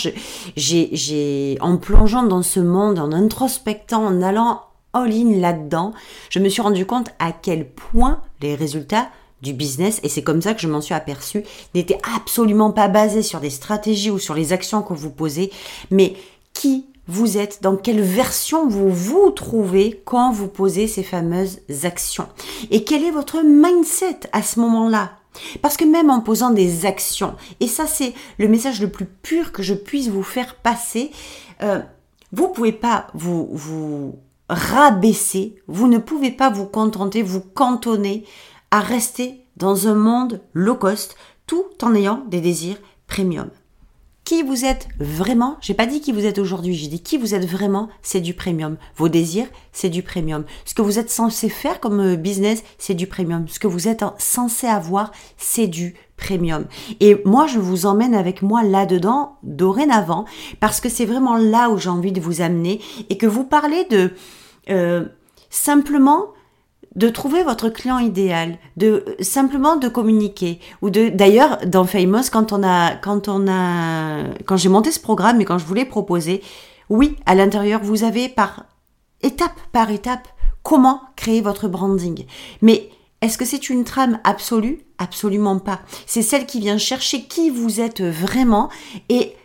j'ai, 0.55 1.57
en 1.61 1.77
plongeant 1.77 2.23
dans 2.23 2.43
ce 2.43 2.59
monde, 2.59 2.99
en 2.99 3.11
introspectant, 3.11 4.05
en 4.05 4.21
allant 4.21 4.61
all-in 4.93 5.39
là-dedans, 5.39 5.93
je 6.29 6.39
me 6.39 6.49
suis 6.49 6.61
rendu 6.61 6.85
compte 6.85 7.09
à 7.17 7.31
quel 7.31 7.67
point 7.67 8.21
les 8.41 8.55
résultats 8.55 9.09
du 9.41 9.53
business, 9.53 9.99
et 10.03 10.09
c'est 10.09 10.23
comme 10.23 10.41
ça 10.41 10.53
que 10.53 10.61
je 10.61 10.67
m'en 10.67 10.81
suis 10.81 10.93
aperçue, 10.93 11.43
n'était 11.73 11.99
absolument 12.15 12.71
pas 12.71 12.87
basé 12.87 13.21
sur 13.21 13.39
des 13.39 13.49
stratégies 13.49 14.11
ou 14.11 14.19
sur 14.19 14.33
les 14.33 14.53
actions 14.53 14.81
que 14.81 14.93
vous 14.93 15.11
posez, 15.11 15.51
mais 15.91 16.15
qui 16.53 16.85
vous 17.07 17.37
êtes, 17.37 17.61
dans 17.61 17.75
quelle 17.75 18.01
version 18.01 18.67
vous 18.67 18.89
vous 18.89 19.29
trouvez 19.29 20.01
quand 20.05 20.31
vous 20.31 20.47
posez 20.47 20.87
ces 20.87 21.03
fameuses 21.03 21.59
actions? 21.83 22.27
Et 22.71 22.83
quel 22.83 23.03
est 23.03 23.11
votre 23.11 23.43
mindset 23.43 24.21
à 24.31 24.41
ce 24.41 24.59
moment-là? 24.59 25.11
Parce 25.61 25.77
que 25.77 25.85
même 25.85 26.09
en 26.09 26.21
posant 26.21 26.51
des 26.51 26.85
actions, 26.85 27.35
et 27.59 27.67
ça 27.67 27.85
c'est 27.87 28.13
le 28.39 28.47
message 28.47 28.81
le 28.81 28.89
plus 28.89 29.05
pur 29.05 29.51
que 29.51 29.63
je 29.63 29.73
puisse 29.73 30.07
vous 30.07 30.23
faire 30.23 30.55
passer, 30.55 31.11
euh, 31.61 31.81
vous 32.31 32.47
pouvez 32.47 32.71
pas 32.71 33.07
vous, 33.13 33.49
vous 33.51 34.17
rabaisser, 34.49 35.55
vous 35.67 35.87
ne 35.87 35.97
pouvez 35.97 36.31
pas 36.31 36.49
vous 36.49 36.65
contenter, 36.65 37.21
vous 37.21 37.41
cantonner 37.41 38.23
à 38.71 38.79
rester 38.79 39.45
dans 39.57 39.87
un 39.87 39.95
monde 39.95 40.41
low 40.53 40.75
cost 40.75 41.15
tout 41.47 41.65
en 41.81 41.93
ayant 41.95 42.23
des 42.27 42.41
désirs 42.41 42.77
premium 43.07 43.49
qui 44.25 44.41
vous 44.41 44.65
êtes 44.65 44.87
vraiment? 44.99 45.57
J'ai 45.61 45.75
pas 45.75 45.85
dit 45.85 46.01
qui 46.01 46.11
vous 46.11 46.25
êtes 46.25 46.39
aujourd'hui, 46.39 46.73
j'ai 46.73 46.87
dit 46.87 47.01
qui 47.01 47.17
vous 47.17 47.35
êtes 47.35 47.45
vraiment, 47.45 47.89
c'est 48.01 48.19
du 48.21 48.33
premium. 48.33 48.75
Vos 48.97 49.07
désirs, 49.07 49.47
c'est 49.71 49.89
du 49.89 50.01
premium. 50.01 50.43
Ce 50.65 50.73
que 50.73 50.81
vous 50.81 50.97
êtes 50.97 51.11
censé 51.11 51.47
faire 51.47 51.79
comme 51.79 51.99
euh, 51.99 52.15
business, 52.15 52.63
c'est 52.79 52.95
du 52.95 53.05
premium. 53.05 53.47
Ce 53.47 53.59
que 53.59 53.67
vous 53.67 53.87
êtes 53.87 54.03
censé 54.17 54.65
avoir, 54.65 55.11
c'est 55.37 55.67
du 55.67 55.93
premium. 56.17 56.65
Et 56.99 57.21
moi, 57.23 57.45
je 57.45 57.59
vous 57.59 57.85
emmène 57.85 58.15
avec 58.15 58.41
moi 58.41 58.63
là-dedans, 58.63 59.37
dorénavant, 59.43 60.25
parce 60.59 60.81
que 60.81 60.89
c'est 60.89 61.05
vraiment 61.05 61.37
là 61.37 61.69
où 61.69 61.77
j'ai 61.77 61.89
envie 61.89 62.11
de 62.11 62.21
vous 62.21 62.41
amener 62.41 62.81
et 63.09 63.17
que 63.17 63.27
vous 63.27 63.43
parlez 63.43 63.85
de 63.85 64.11
euh, 64.71 65.05
simplement 65.51 66.25
de 66.95 67.09
trouver 67.09 67.43
votre 67.43 67.69
client 67.69 67.99
idéal, 67.99 68.57
de 68.77 69.03
simplement 69.19 69.75
de 69.75 69.87
communiquer 69.87 70.59
ou 70.81 70.89
de 70.89 71.09
d'ailleurs 71.09 71.59
dans 71.65 71.85
Famous 71.85 72.29
quand 72.31 72.53
on 72.53 72.63
a 72.63 72.95
quand 72.95 73.27
on 73.27 73.47
a 73.47 74.23
quand 74.45 74.57
j'ai 74.57 74.69
monté 74.69 74.91
ce 74.91 74.99
programme 74.99 75.41
et 75.41 75.45
quand 75.45 75.57
je 75.57 75.65
voulais 75.65 75.85
proposer, 75.85 76.41
oui, 76.89 77.17
à 77.25 77.35
l'intérieur 77.35 77.81
vous 77.83 78.03
avez 78.03 78.29
par 78.29 78.65
étape 79.21 79.59
par 79.71 79.91
étape 79.91 80.27
comment 80.63 81.01
créer 81.15 81.41
votre 81.41 81.67
branding. 81.67 82.25
Mais 82.61 82.89
est-ce 83.21 83.37
que 83.37 83.45
c'est 83.45 83.69
une 83.69 83.83
trame 83.83 84.19
absolue? 84.23 84.79
Absolument 84.97 85.59
pas. 85.59 85.81
C'est 86.05 86.21
celle 86.21 86.45
qui 86.45 86.59
vient 86.59 86.77
chercher 86.77 87.23
qui 87.23 87.49
vous 87.49 87.81
êtes 87.81 88.01
vraiment 88.01 88.69
et 89.09 89.35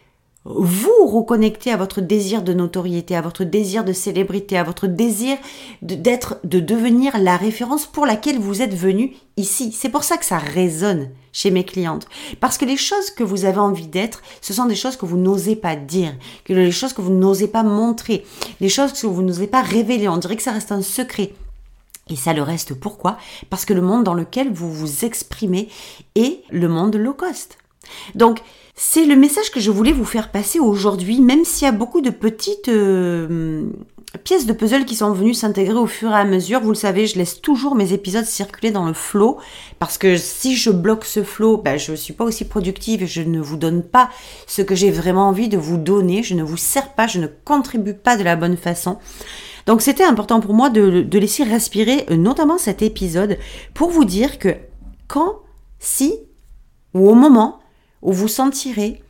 vous 0.44 1.06
reconnecter 1.06 1.70
à 1.70 1.76
votre 1.76 2.00
désir 2.00 2.42
de 2.42 2.54
notoriété, 2.54 3.14
à 3.14 3.20
votre 3.20 3.44
désir 3.44 3.84
de 3.84 3.92
célébrité, 3.92 4.56
à 4.56 4.64
votre 4.64 4.86
désir 4.86 5.36
d'être, 5.82 6.38
de, 6.44 6.60
devenir 6.60 7.18
la 7.18 7.36
référence 7.36 7.86
pour 7.86 8.06
laquelle 8.06 8.38
vous 8.38 8.62
êtes 8.62 8.74
venu 8.74 9.14
ici. 9.36 9.70
C'est 9.72 9.90
pour 9.90 10.02
ça 10.02 10.16
que 10.16 10.24
ça 10.24 10.38
résonne 10.38 11.10
chez 11.32 11.50
mes 11.50 11.64
clientes. 11.64 12.06
Parce 12.40 12.56
que 12.56 12.64
les 12.64 12.78
choses 12.78 13.10
que 13.10 13.22
vous 13.22 13.44
avez 13.44 13.58
envie 13.58 13.86
d'être, 13.86 14.22
ce 14.40 14.54
sont 14.54 14.64
des 14.64 14.76
choses 14.76 14.96
que 14.96 15.06
vous 15.06 15.18
n'osez 15.18 15.56
pas 15.56 15.76
dire, 15.76 16.14
que 16.44 16.54
les 16.54 16.72
choses 16.72 16.94
que 16.94 17.02
vous 17.02 17.12
n'osez 17.12 17.48
pas 17.48 17.62
montrer, 17.62 18.24
les 18.60 18.70
choses 18.70 18.92
que 18.92 19.06
vous 19.06 19.22
n'osez 19.22 19.46
pas 19.46 19.62
révéler. 19.62 20.08
On 20.08 20.16
dirait 20.16 20.36
que 20.36 20.42
ça 20.42 20.52
reste 20.52 20.72
un 20.72 20.82
secret. 20.82 21.32
Et 22.08 22.16
ça 22.16 22.32
le 22.32 22.42
reste 22.42 22.74
pourquoi? 22.74 23.18
Parce 23.50 23.64
que 23.64 23.74
le 23.74 23.82
monde 23.82 24.04
dans 24.04 24.14
lequel 24.14 24.52
vous 24.52 24.72
vous 24.72 25.04
exprimez 25.04 25.68
est 26.16 26.42
le 26.50 26.66
monde 26.66 26.96
low 26.96 27.14
cost. 27.14 27.59
Donc, 28.14 28.40
c'est 28.74 29.04
le 29.04 29.16
message 29.16 29.50
que 29.50 29.60
je 29.60 29.70
voulais 29.70 29.92
vous 29.92 30.04
faire 30.04 30.30
passer 30.30 30.58
aujourd'hui, 30.58 31.20
même 31.20 31.44
s'il 31.44 31.66
y 31.66 31.68
a 31.68 31.72
beaucoup 31.72 32.00
de 32.00 32.10
petites 32.10 32.68
euh, 32.68 33.66
pièces 34.24 34.46
de 34.46 34.52
puzzle 34.52 34.84
qui 34.84 34.96
sont 34.96 35.12
venues 35.12 35.34
s'intégrer 35.34 35.78
au 35.78 35.86
fur 35.86 36.10
et 36.10 36.14
à 36.14 36.24
mesure. 36.24 36.60
Vous 36.60 36.70
le 36.70 36.74
savez, 36.74 37.06
je 37.06 37.18
laisse 37.18 37.40
toujours 37.40 37.74
mes 37.74 37.92
épisodes 37.92 38.24
circuler 38.24 38.70
dans 38.70 38.86
le 38.86 38.94
flow, 38.94 39.38
parce 39.78 39.98
que 39.98 40.16
si 40.16 40.56
je 40.56 40.70
bloque 40.70 41.04
ce 41.04 41.22
flow, 41.22 41.58
ben, 41.58 41.78
je 41.78 41.92
ne 41.92 41.96
suis 41.96 42.14
pas 42.14 42.24
aussi 42.24 42.46
productive 42.46 43.02
et 43.02 43.06
je 43.06 43.22
ne 43.22 43.40
vous 43.40 43.56
donne 43.56 43.82
pas 43.82 44.10
ce 44.46 44.62
que 44.62 44.74
j'ai 44.74 44.90
vraiment 44.90 45.28
envie 45.28 45.48
de 45.48 45.58
vous 45.58 45.76
donner. 45.76 46.22
Je 46.22 46.34
ne 46.34 46.42
vous 46.42 46.56
sers 46.56 46.94
pas, 46.94 47.06
je 47.06 47.20
ne 47.20 47.26
contribue 47.26 47.94
pas 47.94 48.16
de 48.16 48.22
la 48.22 48.36
bonne 48.36 48.56
façon. 48.56 48.98
Donc 49.66 49.82
c'était 49.82 50.04
important 50.04 50.40
pour 50.40 50.54
moi 50.54 50.70
de, 50.70 51.06
laisser 51.18 51.44
respirer 51.44 52.06
euh, 52.10 52.16
notamment 52.16 52.58
cet 52.58 52.82
épisode 52.82 53.38
pour 53.74 53.90
vous 53.90 54.04
dire 54.04 54.38
que 54.38 54.56
quand, 55.06 55.40
si 55.78 56.14
ou 56.94 57.08
au 57.08 57.14
moment 57.14 57.59
où 58.02 58.12
vous 58.12 58.28
sentirez 58.28 59.02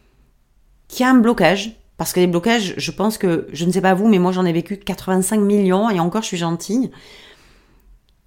qu'il 0.88 1.05
y 1.05 1.09
a 1.09 1.11
un 1.11 1.18
blocage, 1.18 1.76
parce 1.96 2.12
que 2.12 2.20
les 2.20 2.26
blocages, 2.26 2.74
je 2.76 2.90
pense 2.90 3.18
que, 3.18 3.46
je 3.53 3.64
ne 3.64 3.72
sais 3.72 3.81
pas 3.81 3.94
vous, 3.94 4.09
mais 4.09 4.18
moi 4.18 4.33
j'en 4.33 4.44
ai 4.44 4.53
vécu 4.53 4.79
85 4.79 5.38
millions 5.38 5.90
et 5.90 6.00
encore 6.00 6.22
je 6.22 6.29
suis 6.29 6.37
gentille. 6.37 6.90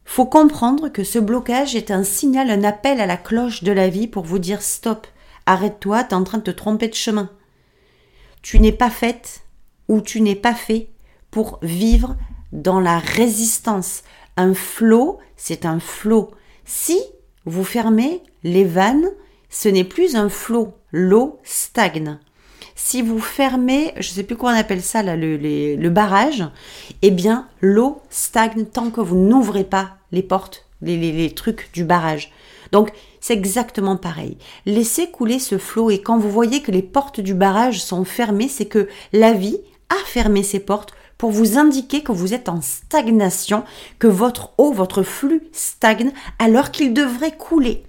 Faut 0.06 0.26
comprendre 0.26 0.89
que 0.89 1.04
ce 1.04 1.19
blocage 1.19 1.76
est 1.76 1.89
un 1.89 2.04
signal, 2.04 2.49
un 2.49 2.63
appel 2.63 3.02
à 3.02 3.06
la 3.06 3.17
cloche 3.17 3.63
de 3.63 3.71
la 3.71 3.89
vie 3.89 4.08
pour 4.08 4.23
vous 4.23 4.39
dire 4.39 4.62
stop, 4.62 5.08
arrête-toi, 5.45 6.04
tu 6.04 6.10
es 6.12 6.13
en 6.13 6.23
train 6.23 6.38
de 6.38 6.43
te 6.43 6.52
tromper 6.52 6.88
de 6.88 6.93
chemin. 6.93 7.30
Tu 8.41 8.60
n'es 8.60 8.71
pas 8.71 8.89
faite 8.89 9.41
ou 9.88 10.02
tu 10.02 10.21
n'es 10.21 10.36
pas 10.36 10.54
fait 10.54 10.89
pour 11.32 11.58
vivre 11.62 12.15
dans 12.52 12.80
la 12.80 12.99
résistance. 12.99 14.04
Un 14.38 14.54
flot, 14.54 15.19
c'est 15.36 15.65
un 15.65 15.80
flot. 15.80 16.32
Si 16.65 16.99
vous 17.45 17.63
fermez 17.63 18.21
les 18.43 18.65
vannes, 18.65 19.10
ce 19.54 19.70
n'est 19.70 19.84
plus 19.84 20.16
un 20.16 20.30
flot, 20.30 20.74
l'eau 20.92 21.39
stagne. 21.44 22.18
Si 22.76 23.04
vous 23.04 23.20
fermez, 23.20 23.94
je 24.00 24.10
ne 24.10 24.16
sais 24.16 24.24
plus 24.24 24.36
quoi 24.36 24.52
on 24.52 24.58
appelle 24.58 24.82
ça, 24.82 25.04
le, 25.04 25.89
barrage, 25.89 26.44
eh 27.04 27.12
bien 27.12 27.48
l'eau 27.62 28.02
stagne 28.10 28.66
tant 28.66 28.89
que 28.89 29.00
vous 29.00 29.16
n'ouvrez 29.16 29.63
pas 29.63 29.92
les 30.12 30.24
portes, 30.24 30.66
les, 30.82 30.98
les 30.98 31.32
trucs 31.36 31.70
du 31.72 31.84
barrage. 31.84 32.32
Donc 32.72 32.92
c'est 33.22 33.36
exactement 33.36 33.96
pareil. 33.96 34.39
Laissez 34.66 35.12
couler 35.12 35.38
ce 35.38 35.60
flot 35.60 35.92
et 35.92 36.02
quand 36.02 36.18
vous 36.18 36.32
voyez 36.32 36.63
que 36.63 36.72
les 36.72 36.82
portes 36.82 37.20
du 37.20 37.36
barrage 37.36 37.80
sont 37.80 38.06
fermées, 38.06 38.50
c'est 38.50 38.66
que 38.66 38.89
la 39.13 39.34
vie 39.34 39.60
a 39.89 40.04
fermé 40.06 40.42
ses 40.42 40.62
portes 40.62 40.96
pour 41.20 41.30
vous 41.30 41.60
indiquer 41.60 42.02
que 42.02 42.12
vous 42.12 42.34
êtes 42.34 42.50
en 42.50 42.62
stagnation, 42.62 43.63
que 44.00 44.08
votre 44.08 44.54
eau, 44.58 44.74
votre 44.74 45.04
flux 45.04 45.44
stagne 45.52 46.12
alors 46.39 46.72
qu'il 46.72 46.92
devrait 46.96 47.38
couler. 47.38 47.84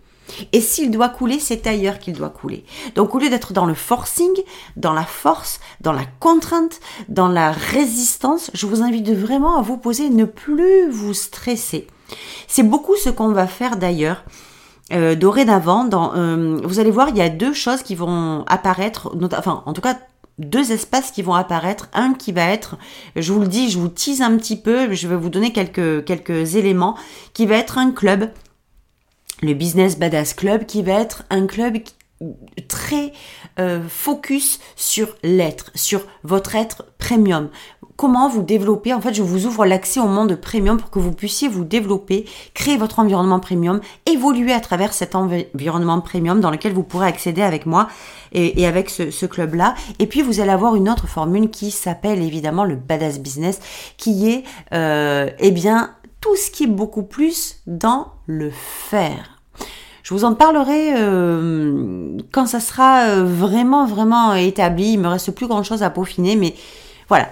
Et 0.52 0.60
s'il 0.60 0.90
doit 0.90 1.08
couler, 1.08 1.38
c'est 1.38 1.66
ailleurs 1.66 1.98
qu'il 1.98 2.14
doit 2.14 2.30
couler. 2.30 2.64
Donc 2.94 3.14
au 3.14 3.18
lieu 3.18 3.28
d'être 3.28 3.52
dans 3.52 3.66
le 3.66 3.74
forcing, 3.74 4.32
dans 4.76 4.92
la 4.92 5.04
force, 5.04 5.60
dans 5.80 5.92
la 5.92 6.04
contrainte, 6.20 6.80
dans 7.08 7.28
la 7.28 7.52
résistance, 7.52 8.50
je 8.54 8.66
vous 8.66 8.82
invite 8.82 9.10
vraiment 9.10 9.58
à 9.58 9.62
vous 9.62 9.76
poser, 9.76 10.10
ne 10.10 10.24
plus 10.24 10.90
vous 10.90 11.14
stresser. 11.14 11.86
C'est 12.48 12.62
beaucoup 12.62 12.96
ce 12.96 13.10
qu'on 13.10 13.32
va 13.32 13.46
faire 13.46 13.76
d'ailleurs. 13.76 14.24
Euh, 14.92 15.14
dorénavant, 15.14 15.84
dans, 15.84 16.14
euh, 16.14 16.58
vous 16.62 16.78
allez 16.78 16.90
voir, 16.90 17.08
il 17.08 17.16
y 17.16 17.22
a 17.22 17.30
deux 17.30 17.54
choses 17.54 17.82
qui 17.82 17.94
vont 17.94 18.44
apparaître, 18.46 19.14
enfin 19.34 19.62
en 19.64 19.72
tout 19.72 19.80
cas 19.80 19.96
deux 20.38 20.72
espaces 20.72 21.10
qui 21.10 21.22
vont 21.22 21.34
apparaître. 21.34 21.88
Un 21.94 22.14
qui 22.14 22.32
va 22.32 22.46
être, 22.46 22.76
je 23.16 23.32
vous 23.32 23.40
le 23.40 23.48
dis, 23.48 23.70
je 23.70 23.78
vous 23.78 23.88
tease 23.88 24.20
un 24.20 24.36
petit 24.36 24.56
peu, 24.56 24.92
je 24.92 25.08
vais 25.08 25.16
vous 25.16 25.30
donner 25.30 25.52
quelques, 25.52 26.04
quelques 26.04 26.56
éléments, 26.56 26.96
qui 27.32 27.46
va 27.46 27.56
être 27.56 27.78
un 27.78 27.92
club 27.92 28.30
le 29.42 29.54
Business 29.54 29.98
Badass 29.98 30.34
Club 30.34 30.66
qui 30.66 30.82
va 30.82 31.00
être 31.00 31.24
un 31.30 31.46
club 31.46 31.78
très 32.68 33.12
euh, 33.58 33.82
focus 33.88 34.60
sur 34.76 35.08
l'être, 35.22 35.70
sur 35.74 36.00
votre 36.22 36.54
être 36.54 36.84
premium. 36.98 37.50
Comment 37.96 38.28
vous 38.28 38.42
développer 38.42 38.92
En 38.92 39.00
fait, 39.00 39.14
je 39.14 39.22
vous 39.22 39.46
ouvre 39.46 39.66
l'accès 39.66 40.00
au 40.00 40.08
monde 40.08 40.34
premium 40.34 40.78
pour 40.78 40.90
que 40.90 40.98
vous 40.98 41.12
puissiez 41.12 41.46
vous 41.46 41.64
développer, 41.64 42.24
créer 42.52 42.76
votre 42.76 42.98
environnement 42.98 43.38
premium, 43.38 43.80
évoluer 44.06 44.52
à 44.52 44.58
travers 44.58 44.92
cet 44.92 45.14
environnement 45.14 46.00
premium 46.00 46.40
dans 46.40 46.50
lequel 46.50 46.72
vous 46.72 46.82
pourrez 46.82 47.06
accéder 47.06 47.42
avec 47.42 47.66
moi 47.66 47.88
et, 48.32 48.66
avec 48.66 48.90
ce, 48.90 49.26
club-là. 49.26 49.74
Et 50.00 50.06
puis, 50.08 50.22
vous 50.22 50.40
allez 50.40 50.50
avoir 50.50 50.74
une 50.74 50.88
autre 50.88 51.06
formule 51.06 51.50
qui 51.50 51.70
s'appelle 51.70 52.20
évidemment 52.20 52.64
le 52.64 52.74
Badass 52.74 53.20
Business, 53.20 53.60
qui 53.96 54.28
est, 54.28 54.42
euh, 54.72 55.30
eh 55.38 55.52
bien, 55.52 55.94
tout 56.24 56.36
ce 56.36 56.50
qui 56.50 56.64
est 56.64 56.68
beaucoup 56.68 57.02
plus 57.02 57.56
dans 57.66 58.06
le 58.26 58.50
faire. 58.50 59.42
Je 60.02 60.14
vous 60.14 60.24
en 60.24 60.34
parlerai 60.34 60.94
euh, 60.96 62.16
quand 62.32 62.46
ça 62.46 62.60
sera 62.60 63.08
euh, 63.08 63.24
vraiment, 63.24 63.84
vraiment 63.84 64.32
établi. 64.32 64.94
Il 64.94 65.00
me 65.00 65.08
reste 65.08 65.32
plus 65.32 65.46
grand 65.46 65.62
chose 65.62 65.82
à 65.82 65.90
peaufiner, 65.90 66.36
mais 66.36 66.54
voilà. 67.10 67.28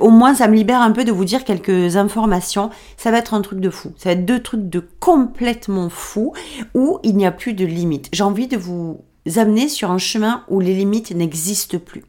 Au 0.00 0.10
moins, 0.10 0.34
ça 0.34 0.48
me 0.48 0.56
libère 0.56 0.80
un 0.80 0.90
peu 0.90 1.04
de 1.04 1.12
vous 1.12 1.24
dire 1.24 1.44
quelques 1.44 1.96
informations. 1.96 2.70
Ça 2.96 3.12
va 3.12 3.18
être 3.18 3.34
un 3.34 3.40
truc 3.40 3.60
de 3.60 3.70
fou. 3.70 3.92
Ça 3.96 4.08
va 4.08 4.14
être 4.14 4.26
deux 4.26 4.42
trucs 4.42 4.68
de 4.68 4.84
complètement 4.98 5.88
fou 5.88 6.32
où 6.74 6.98
il 7.04 7.16
n'y 7.16 7.24
a 7.26 7.30
plus 7.30 7.54
de 7.54 7.64
limites. 7.64 8.08
J'ai 8.12 8.24
envie 8.24 8.48
de 8.48 8.56
vous 8.56 9.00
amener 9.36 9.68
sur 9.68 9.90
un 9.90 9.98
chemin 9.98 10.44
où 10.48 10.60
les 10.60 10.74
limites 10.74 11.10
n'existent 11.10 11.78
plus, 11.78 12.04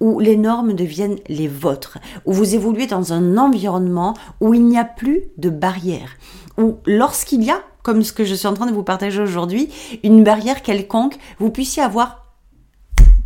où 0.00 0.20
les 0.20 0.36
normes 0.36 0.72
deviennent 0.72 1.18
les 1.28 1.48
vôtres, 1.48 1.98
où 2.24 2.32
vous 2.32 2.54
évoluez 2.54 2.86
dans 2.86 3.12
un 3.12 3.36
environnement 3.36 4.14
où 4.40 4.54
il 4.54 4.64
n'y 4.64 4.78
a 4.78 4.84
plus 4.84 5.24
de 5.36 5.50
barrières, 5.50 6.16
où 6.58 6.78
lorsqu'il 6.86 7.42
y 7.42 7.50
a, 7.50 7.62
comme 7.82 8.02
ce 8.02 8.12
que 8.12 8.24
je 8.24 8.34
suis 8.34 8.46
en 8.46 8.54
train 8.54 8.66
de 8.66 8.72
vous 8.72 8.84
partager 8.84 9.20
aujourd'hui, 9.20 9.68
une 10.02 10.24
barrière 10.24 10.62
quelconque, 10.62 11.18
vous 11.38 11.50
puissiez 11.50 11.82
avoir 11.82 12.36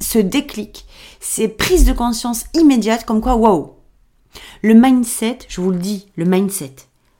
ce 0.00 0.18
déclic, 0.18 0.86
ces 1.20 1.48
prises 1.48 1.84
de 1.84 1.92
conscience 1.92 2.44
immédiates 2.54 3.04
comme 3.04 3.20
quoi, 3.20 3.36
waouh, 3.36 3.74
le 4.62 4.74
mindset, 4.74 5.38
je 5.48 5.60
vous 5.60 5.70
le 5.70 5.78
dis, 5.78 6.06
le 6.16 6.24
mindset, 6.24 6.74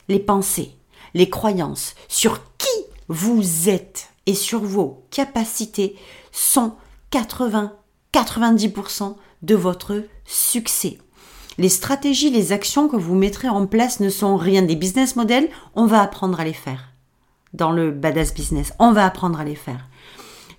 les 0.09 0.19
pensées, 0.19 0.73
les 1.15 1.31
croyances, 1.31 1.95
sur 2.09 2.41
qui 2.59 2.69
vous 3.09 3.69
êtes 3.69 4.11
et 4.27 4.35
sur 4.35 4.61
vos 4.61 5.07
capacités 5.11 5.97
sont 6.33 6.75
80-90% 7.13 9.17
de 9.43 9.55
votre 9.55 10.05
succès. 10.25 10.99
Les 11.59 11.69
stratégies, 11.71 12.31
les 12.31 12.53
actions 12.53 12.89
que 12.89 12.97
vous 12.97 13.15
mettrez 13.15 13.49
en 13.49 13.67
place 13.67 14.01
ne 14.01 14.11
sont 14.11 14.37
rien 14.37 14.63
des 14.63 14.77
business 14.77 15.17
models, 15.17 15.49
on 15.75 15.87
va 15.87 16.03
apprendre 16.03 16.39
à 16.39 16.45
les 16.45 16.53
faire. 16.53 16.91
Dans 17.55 17.73
le 17.73 17.91
badass 17.91 18.35
business, 18.35 18.75
on 18.79 18.93
va 18.93 19.07
apprendre 19.07 19.41
à 19.41 19.45
les 19.45 19.55
faire. 19.55 19.89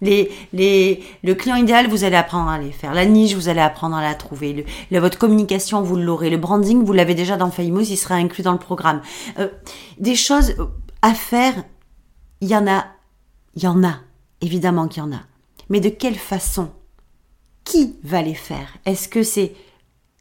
Les, 0.02 0.32
les, 0.54 1.04
le 1.24 1.36
client 1.36 1.56
idéal, 1.56 1.88
vous 1.88 2.04
allez 2.04 2.16
apprendre 2.16 2.50
à 2.50 2.60
les 2.60 2.72
faire. 2.72 2.94
La 2.94 3.06
niche, 3.06 3.34
vous 3.34 3.50
allez 3.50 3.62
apprendre 3.62 3.96
à 3.96 4.02
la 4.02 4.16
trouver. 4.16 4.66
Le, 4.92 5.00
votre 5.00 5.18
communication, 5.18 5.82
vous 5.82 5.96
l'aurez. 5.96 6.30
Le 6.30 6.38
branding, 6.38 6.84
vous 6.84 6.94
l'avez 6.94 7.16
déjà 7.16 7.38
dans 7.38 7.52
Famous, 7.52 7.82
il 7.82 7.98
sera 7.98 8.16
inclus 8.16 8.44
dans 8.44 8.52
le 8.52 8.60
programme. 8.60 9.02
Euh, 9.40 9.50
des 10.00 10.16
choses 10.16 10.56
à 11.02 11.14
faire, 11.14 11.54
il 12.42 12.48
y 12.48 12.56
en 12.56 12.68
a, 12.68 12.86
il 13.58 13.64
y 13.64 13.68
en 13.68 13.84
a, 13.84 13.96
évidemment 14.42 14.88
qu'il 14.88 15.02
y 15.02 15.06
en 15.06 15.12
a. 15.12 15.22
Mais 15.70 15.80
de 15.80 15.90
quelle 15.90 16.16
façon? 16.16 16.70
Qui 17.64 17.96
va 18.04 18.22
les 18.22 18.36
faire? 18.36 18.78
Est-ce 18.86 19.10
que 19.10 19.24
c'est 19.24 19.56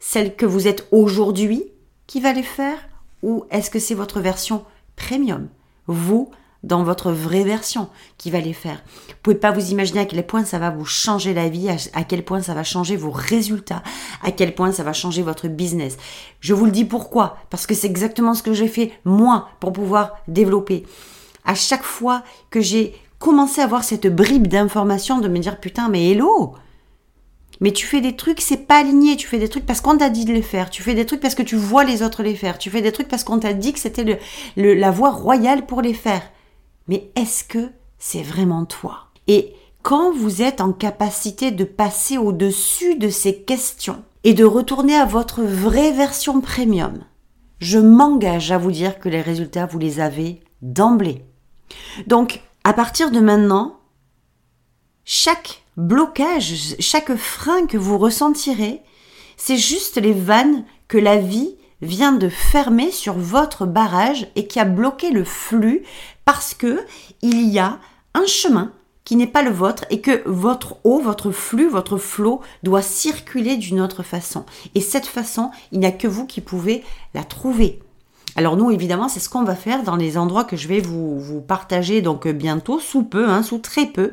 celle 0.00 0.36
que 0.36 0.46
vous 0.46 0.66
êtes 0.66 0.88
aujourd'hui 0.90 1.64
qui 2.06 2.22
va 2.22 2.32
les 2.32 2.42
faire? 2.42 2.78
Ou 3.22 3.44
est-ce 3.50 3.70
que 3.70 3.78
c'est 3.78 3.94
votre 3.94 4.20
version 4.20 4.64
premium? 4.96 5.48
Vous, 5.86 6.30
dans 6.62 6.82
votre 6.82 7.12
vraie 7.12 7.44
version, 7.44 7.90
qui 8.16 8.30
va 8.30 8.40
les 8.40 8.54
faire? 8.54 8.82
Vous 9.08 9.14
pouvez 9.22 9.36
pas 9.36 9.52
vous 9.52 9.70
imaginer 9.70 10.00
à 10.00 10.06
quel 10.06 10.26
point 10.26 10.46
ça 10.46 10.58
va 10.58 10.70
vous 10.70 10.86
changer 10.86 11.34
la 11.34 11.50
vie, 11.50 11.68
à, 11.92 12.04
quel 12.04 12.24
point 12.24 12.40
ça 12.40 12.54
va 12.54 12.64
changer 12.64 12.96
vos 12.96 13.10
résultats, 13.10 13.82
à 14.22 14.32
quel 14.32 14.54
point 14.54 14.72
ça 14.72 14.82
va 14.82 14.94
changer 14.94 15.20
votre 15.20 15.46
business. 15.46 15.98
Je 16.40 16.54
vous 16.54 16.64
le 16.64 16.72
dis 16.72 16.86
pourquoi? 16.86 17.36
Parce 17.50 17.66
que 17.66 17.74
c'est 17.74 17.86
exactement 17.86 18.32
ce 18.32 18.42
que 18.42 18.54
j'ai 18.54 18.68
fait 18.68 18.92
moi 19.04 19.50
pour 19.60 19.74
pouvoir 19.74 20.16
développer. 20.26 20.86
À 21.44 21.54
chaque 21.54 21.84
fois 21.84 22.24
que 22.48 22.62
j'ai 22.62 22.96
à 23.32 23.62
avoir 23.62 23.84
cette 23.84 24.06
bribe 24.06 24.46
d'information 24.46 25.18
de 25.18 25.28
me 25.28 25.38
dire 25.38 25.58
putain 25.58 25.88
mais 25.88 26.10
hello, 26.10 26.54
mais 27.60 27.72
tu 27.72 27.86
fais 27.86 28.00
des 28.00 28.16
trucs, 28.16 28.40
c'est 28.40 28.66
pas 28.66 28.78
aligné. 28.78 29.16
Tu 29.16 29.26
fais 29.26 29.38
des 29.38 29.48
trucs 29.48 29.66
parce 29.66 29.80
qu'on 29.80 29.96
t'a 29.96 30.10
dit 30.10 30.24
de 30.24 30.32
les 30.32 30.42
faire. 30.42 30.70
Tu 30.70 30.82
fais 30.82 30.94
des 30.94 31.06
trucs 31.06 31.20
parce 31.20 31.34
que 31.34 31.42
tu 31.42 31.56
vois 31.56 31.84
les 31.84 32.02
autres 32.02 32.22
les 32.22 32.34
faire. 32.34 32.58
Tu 32.58 32.70
fais 32.70 32.82
des 32.82 32.92
trucs 32.92 33.08
parce 33.08 33.24
qu'on 33.24 33.38
t'a 33.38 33.54
dit 33.54 33.72
que 33.72 33.78
c'était 33.78 34.20
le, 34.56 34.74
la 34.74 34.90
voie 34.90 35.10
royale 35.10 35.66
pour 35.66 35.80
les 35.80 35.94
faire. 35.94 36.22
Mais 36.88 37.10
est-ce 37.16 37.44
que 37.44 37.70
c'est 37.98 38.22
vraiment 38.22 38.64
toi? 38.64 39.06
Et 39.26 39.54
quand 39.82 40.12
vous 40.12 40.42
êtes 40.42 40.60
en 40.60 40.72
capacité 40.72 41.50
de 41.50 41.64
passer 41.64 42.18
au-dessus 42.18 42.96
de 42.96 43.08
ces 43.08 43.42
questions 43.42 44.02
et 44.24 44.34
de 44.34 44.44
retourner 44.44 44.96
à 44.96 45.04
votre 45.04 45.42
vraie 45.42 45.92
version 45.92 46.40
premium, 46.40 47.04
je 47.58 47.78
m'engage 47.78 48.52
à 48.52 48.58
vous 48.58 48.72
dire 48.72 48.98
que 48.98 49.08
les 49.08 49.22
résultats, 49.22 49.66
vous 49.66 49.78
les 49.78 50.00
avez 50.00 50.40
d'emblée. 50.60 51.24
Donc, 52.06 52.42
à 52.66 52.72
partir 52.72 53.12
de 53.12 53.20
maintenant, 53.20 53.78
chaque 55.04 55.62
blocage, 55.76 56.74
chaque 56.80 57.14
frein 57.14 57.66
que 57.66 57.76
vous 57.78 57.96
ressentirez, 57.96 58.82
c'est 59.36 59.56
juste 59.56 59.98
les 59.98 60.12
vannes 60.12 60.64
que 60.88 60.98
la 60.98 61.16
vie 61.16 61.54
vient 61.80 62.10
de 62.10 62.28
fermer 62.28 62.90
sur 62.90 63.14
votre 63.14 63.66
barrage 63.66 64.26
et 64.34 64.48
qui 64.48 64.58
a 64.58 64.64
bloqué 64.64 65.12
le 65.12 65.22
flux 65.22 65.84
parce 66.24 66.54
que 66.54 66.84
il 67.22 67.48
y 67.48 67.60
a 67.60 67.78
un 68.14 68.26
chemin 68.26 68.72
qui 69.04 69.14
n'est 69.14 69.28
pas 69.28 69.42
le 69.42 69.52
vôtre 69.52 69.84
et 69.90 70.00
que 70.00 70.28
votre 70.28 70.78
eau, 70.82 70.98
votre 70.98 71.30
flux, 71.30 71.68
votre 71.68 71.98
flot 71.98 72.40
doit 72.64 72.82
circuler 72.82 73.56
d'une 73.56 73.80
autre 73.80 74.02
façon. 74.02 74.44
Et 74.74 74.80
cette 74.80 75.06
façon, 75.06 75.52
il 75.70 75.78
n'y 75.78 75.86
a 75.86 75.92
que 75.92 76.08
vous 76.08 76.26
qui 76.26 76.40
pouvez 76.40 76.82
la 77.14 77.22
trouver. 77.22 77.78
Alors 78.38 78.58
nous, 78.58 78.70
évidemment, 78.70 79.08
c'est 79.08 79.18
ce 79.18 79.30
qu'on 79.30 79.44
va 79.44 79.54
faire 79.54 79.82
dans 79.82 79.96
les 79.96 80.18
endroits 80.18 80.44
que 80.44 80.56
je 80.56 80.68
vais 80.68 80.80
vous, 80.80 81.40
partager 81.40 82.02
donc 82.02 82.26
euh, 82.26 82.32
bientôt, 82.32 82.78
sous 82.78 83.02
peu, 83.02 83.30
hein, 83.30 83.42
sous 83.42 83.58
très 83.58 83.86
peu. 83.86 84.12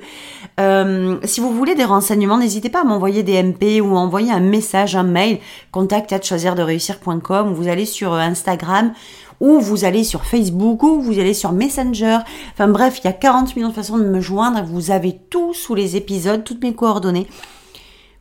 Euh, 0.62 1.18
si 1.26 1.42
vous 1.42 1.54
voulez 1.54 1.76
des 1.76 1.84
renseignements, 1.84 2.38
n'hésitez 2.38 2.70
pas 2.70 2.82
à 2.82 2.84
m'envoyer 2.86 3.24
des 3.24 3.44
MP 3.44 3.82
ou 3.82 3.98
envoyer 3.98 4.32
un 4.32 4.40
message, 4.40 4.96
un 4.96 5.04
mail, 5.04 5.40
contact 5.72 6.24
choisir 6.24 6.56
de 6.56 6.62
réussir.com, 6.62 7.52
ou 7.52 7.54
vous 7.54 7.68
allez 7.68 7.86
sur 7.86 8.14
euh, 8.14 8.20
Instagram, 8.20 8.94
ou 9.42 9.60
vous 9.60 9.84
allez 9.84 10.06
sur 10.06 10.24
Facebook, 10.24 10.84
ou 10.84 11.02
vous 11.02 11.20
allez 11.20 11.34
sur 11.34 11.52
Messenger. 11.52 12.20
Enfin 12.54 12.70
bref, 12.70 13.00
il 13.04 13.06
y 13.06 13.10
a 13.10 13.14
40 13.14 13.54
millions 13.58 13.70
de 13.70 13.74
façons 13.74 13.98
de 13.98 14.06
me 14.06 14.22
joindre. 14.22 14.64
Vous 14.64 14.92
avez 14.92 15.20
tout 15.30 15.54
sous 15.54 15.76
les 15.76 15.98
épisodes, 15.98 16.46
toutes 16.46 16.64
mes 16.64 16.74
coordonnées, 16.74 17.28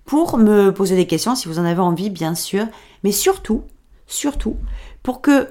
pour 0.05 0.37
me 0.37 0.73
poser 0.73 0.97
des 0.97 1.07
questions 1.07 1.37
si 1.37 1.47
vous 1.47 1.61
en 1.61 1.65
avez 1.65 1.81
envie, 1.81 2.11
bien 2.11 2.35
sûr. 2.35 2.67
Mais 3.05 3.13
surtout, 3.13 3.63
surtout, 4.09 4.57
pour 5.05 5.21
que 5.21 5.47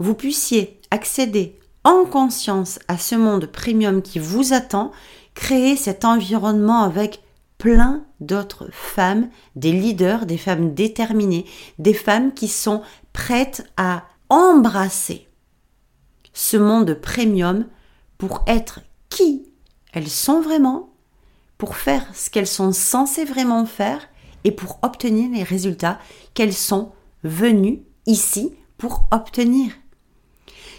vous 0.00 0.14
puissiez 0.14 0.80
accéder 0.90 1.60
en 1.84 2.04
conscience 2.04 2.80
à 2.88 2.98
ce 2.98 3.14
monde 3.14 3.46
premium 3.46 4.02
qui 4.02 4.18
vous 4.18 4.52
attend, 4.52 4.90
créer 5.34 5.76
cet 5.76 6.04
environnement 6.04 6.82
avec 6.82 7.22
plein 7.58 8.04
d'autres 8.20 8.68
femmes, 8.72 9.28
des 9.54 9.72
leaders, 9.72 10.26
des 10.26 10.38
femmes 10.38 10.74
déterminées, 10.74 11.44
des 11.78 11.94
femmes 11.94 12.32
qui 12.32 12.48
sont 12.48 12.82
prêtes 13.12 13.70
à 13.76 14.04
embrasser 14.30 15.28
ce 16.32 16.56
monde 16.56 16.94
premium 16.94 17.66
pour 18.18 18.42
être 18.46 18.80
qui 19.10 19.46
elles 19.92 20.08
sont 20.08 20.40
vraiment, 20.40 20.90
pour 21.58 21.76
faire 21.76 22.06
ce 22.14 22.30
qu'elles 22.30 22.46
sont 22.46 22.72
censées 22.72 23.24
vraiment 23.24 23.66
faire 23.66 24.08
et 24.44 24.52
pour 24.52 24.78
obtenir 24.82 25.30
les 25.30 25.42
résultats 25.42 25.98
qu'elles 26.32 26.54
sont 26.54 26.92
venues 27.24 27.82
ici 28.06 28.54
pour 28.78 29.06
obtenir. 29.10 29.72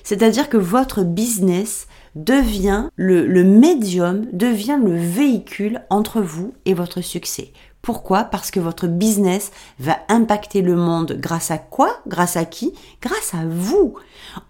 C'est-à-dire 0.04 0.50
que 0.50 0.58
votre 0.58 1.04
business 1.04 1.88
devient 2.16 2.90
le, 2.96 3.44
médium, 3.44 4.28
devient 4.34 4.80
le 4.82 4.96
véhicule 4.96 5.82
entre 5.90 6.22
vous 6.22 6.54
et 6.66 6.74
votre 6.74 7.02
succès. 7.02 7.54
Pourquoi? 7.82 8.26
Parce 8.26 8.52
que 8.52 8.60
votre 8.60 8.88
business 8.88 9.52
va 9.80 10.00
impacter 10.08 10.62
le 10.62 10.76
monde 10.76 11.18
grâce 11.20 11.50
à 11.50 11.58
quoi? 11.58 12.00
Grâce 12.08 12.38
à 12.38 12.46
qui? 12.46 12.74
Grâce 13.02 13.34
à 13.34 13.46
vous. 13.48 13.96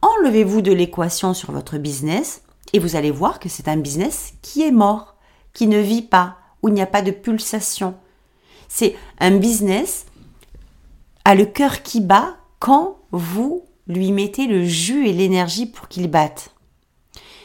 Enlevez-vous 0.01 0.61
de 0.61 0.73
l'équation 0.73 1.33
sur 1.33 1.51
votre 1.51 1.77
business 1.77 2.41
et 2.73 2.79
vous 2.79 2.95
allez 2.95 3.11
voir 3.11 3.39
que 3.39 3.47
c'est 3.47 3.67
un 3.67 3.77
business 3.77 4.33
qui 4.41 4.63
est 4.63 4.71
mort, 4.71 5.15
qui 5.53 5.67
ne 5.67 5.79
vit 5.79 6.01
pas, 6.01 6.37
où 6.61 6.67
il 6.67 6.73
n'y 6.73 6.81
a 6.81 6.87
pas 6.87 7.01
de 7.01 7.11
pulsation. 7.11 7.95
C'est 8.67 8.95
un 9.19 9.37
business 9.37 10.05
à 11.23 11.35
le 11.35 11.45
cœur 11.45 11.83
qui 11.83 12.01
bat 12.01 12.35
quand 12.59 12.97
vous 13.11 13.63
lui 13.91 14.11
mettez 14.11 14.47
le 14.47 14.65
jus 14.65 15.07
et 15.07 15.13
l'énergie 15.13 15.65
pour 15.65 15.87
qu'il 15.87 16.09
batte. 16.09 16.51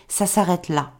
Ça 0.09 0.27
s'arrête 0.27 0.69
là. 0.69 0.93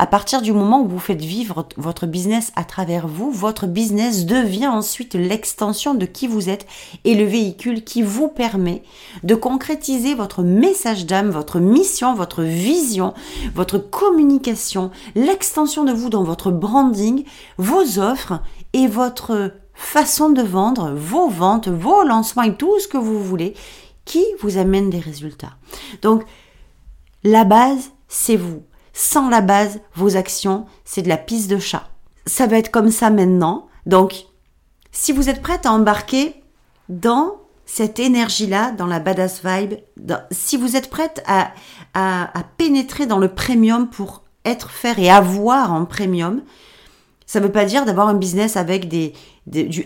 À 0.00 0.06
partir 0.06 0.42
du 0.42 0.52
moment 0.52 0.80
où 0.80 0.86
vous 0.86 1.00
faites 1.00 1.20
vivre 1.20 1.66
votre 1.76 2.06
business 2.06 2.52
à 2.54 2.62
travers 2.62 3.08
vous, 3.08 3.32
votre 3.32 3.66
business 3.66 4.26
devient 4.26 4.68
ensuite 4.68 5.14
l'extension 5.14 5.92
de 5.94 6.06
qui 6.06 6.28
vous 6.28 6.48
êtes 6.48 6.68
et 7.04 7.16
le 7.16 7.24
véhicule 7.24 7.82
qui 7.82 8.02
vous 8.02 8.28
permet 8.28 8.84
de 9.24 9.34
concrétiser 9.34 10.14
votre 10.14 10.44
message 10.44 11.04
d'âme, 11.04 11.30
votre 11.30 11.58
mission, 11.58 12.14
votre 12.14 12.44
vision, 12.44 13.12
votre 13.56 13.78
communication, 13.78 14.92
l'extension 15.16 15.82
de 15.82 15.92
vous 15.92 16.10
dans 16.10 16.22
votre 16.22 16.52
branding, 16.52 17.24
vos 17.56 17.98
offres 17.98 18.40
et 18.74 18.86
votre 18.86 19.52
façon 19.74 20.30
de 20.30 20.42
vendre, 20.42 20.92
vos 20.94 21.28
ventes, 21.28 21.66
vos 21.66 22.04
lancements 22.04 22.42
et 22.44 22.54
tout 22.54 22.78
ce 22.78 22.86
que 22.86 22.98
vous 22.98 23.20
voulez 23.20 23.54
qui 24.08 24.24
vous 24.40 24.56
amène 24.56 24.88
des 24.88 24.98
résultats. 24.98 25.56
Donc, 26.00 26.24
la 27.22 27.44
base, 27.44 27.90
c'est 28.08 28.36
vous. 28.36 28.62
Sans 28.94 29.28
la 29.28 29.42
base, 29.42 29.80
vos 29.94 30.16
actions, 30.16 30.66
c'est 30.84 31.02
de 31.02 31.08
la 31.08 31.18
piste 31.18 31.50
de 31.50 31.58
chat. 31.58 31.88
Ça 32.26 32.46
va 32.46 32.56
être 32.58 32.70
comme 32.70 32.90
ça 32.90 33.10
maintenant. 33.10 33.68
Donc, 33.84 34.24
si 34.92 35.12
vous 35.12 35.28
êtes 35.28 35.42
prête 35.42 35.66
à 35.66 35.72
embarquer 35.72 36.34
dans 36.88 37.36
cette 37.66 37.98
énergie-là, 37.98 38.72
dans 38.72 38.86
la 38.86 38.98
badass 38.98 39.42
vibe, 39.44 39.74
si 40.30 40.56
vous 40.56 40.74
êtes 40.74 40.88
prête 40.88 41.22
à, 41.26 41.52
à, 41.92 42.42
pénétrer 42.56 43.04
dans 43.04 43.18
le 43.18 43.34
premium 43.34 43.90
pour 43.90 44.22
être, 44.46 44.70
faire 44.70 44.98
et 44.98 45.10
avoir 45.10 45.74
en 45.74 45.84
premium, 45.84 46.40
ça 47.28 47.40
ne 47.40 47.44
veut 47.44 47.52
pas 47.52 47.66
dire 47.66 47.84
d'avoir 47.84 48.08
un 48.08 48.14
business 48.14 48.56
avec 48.56 48.88
du 48.88 49.12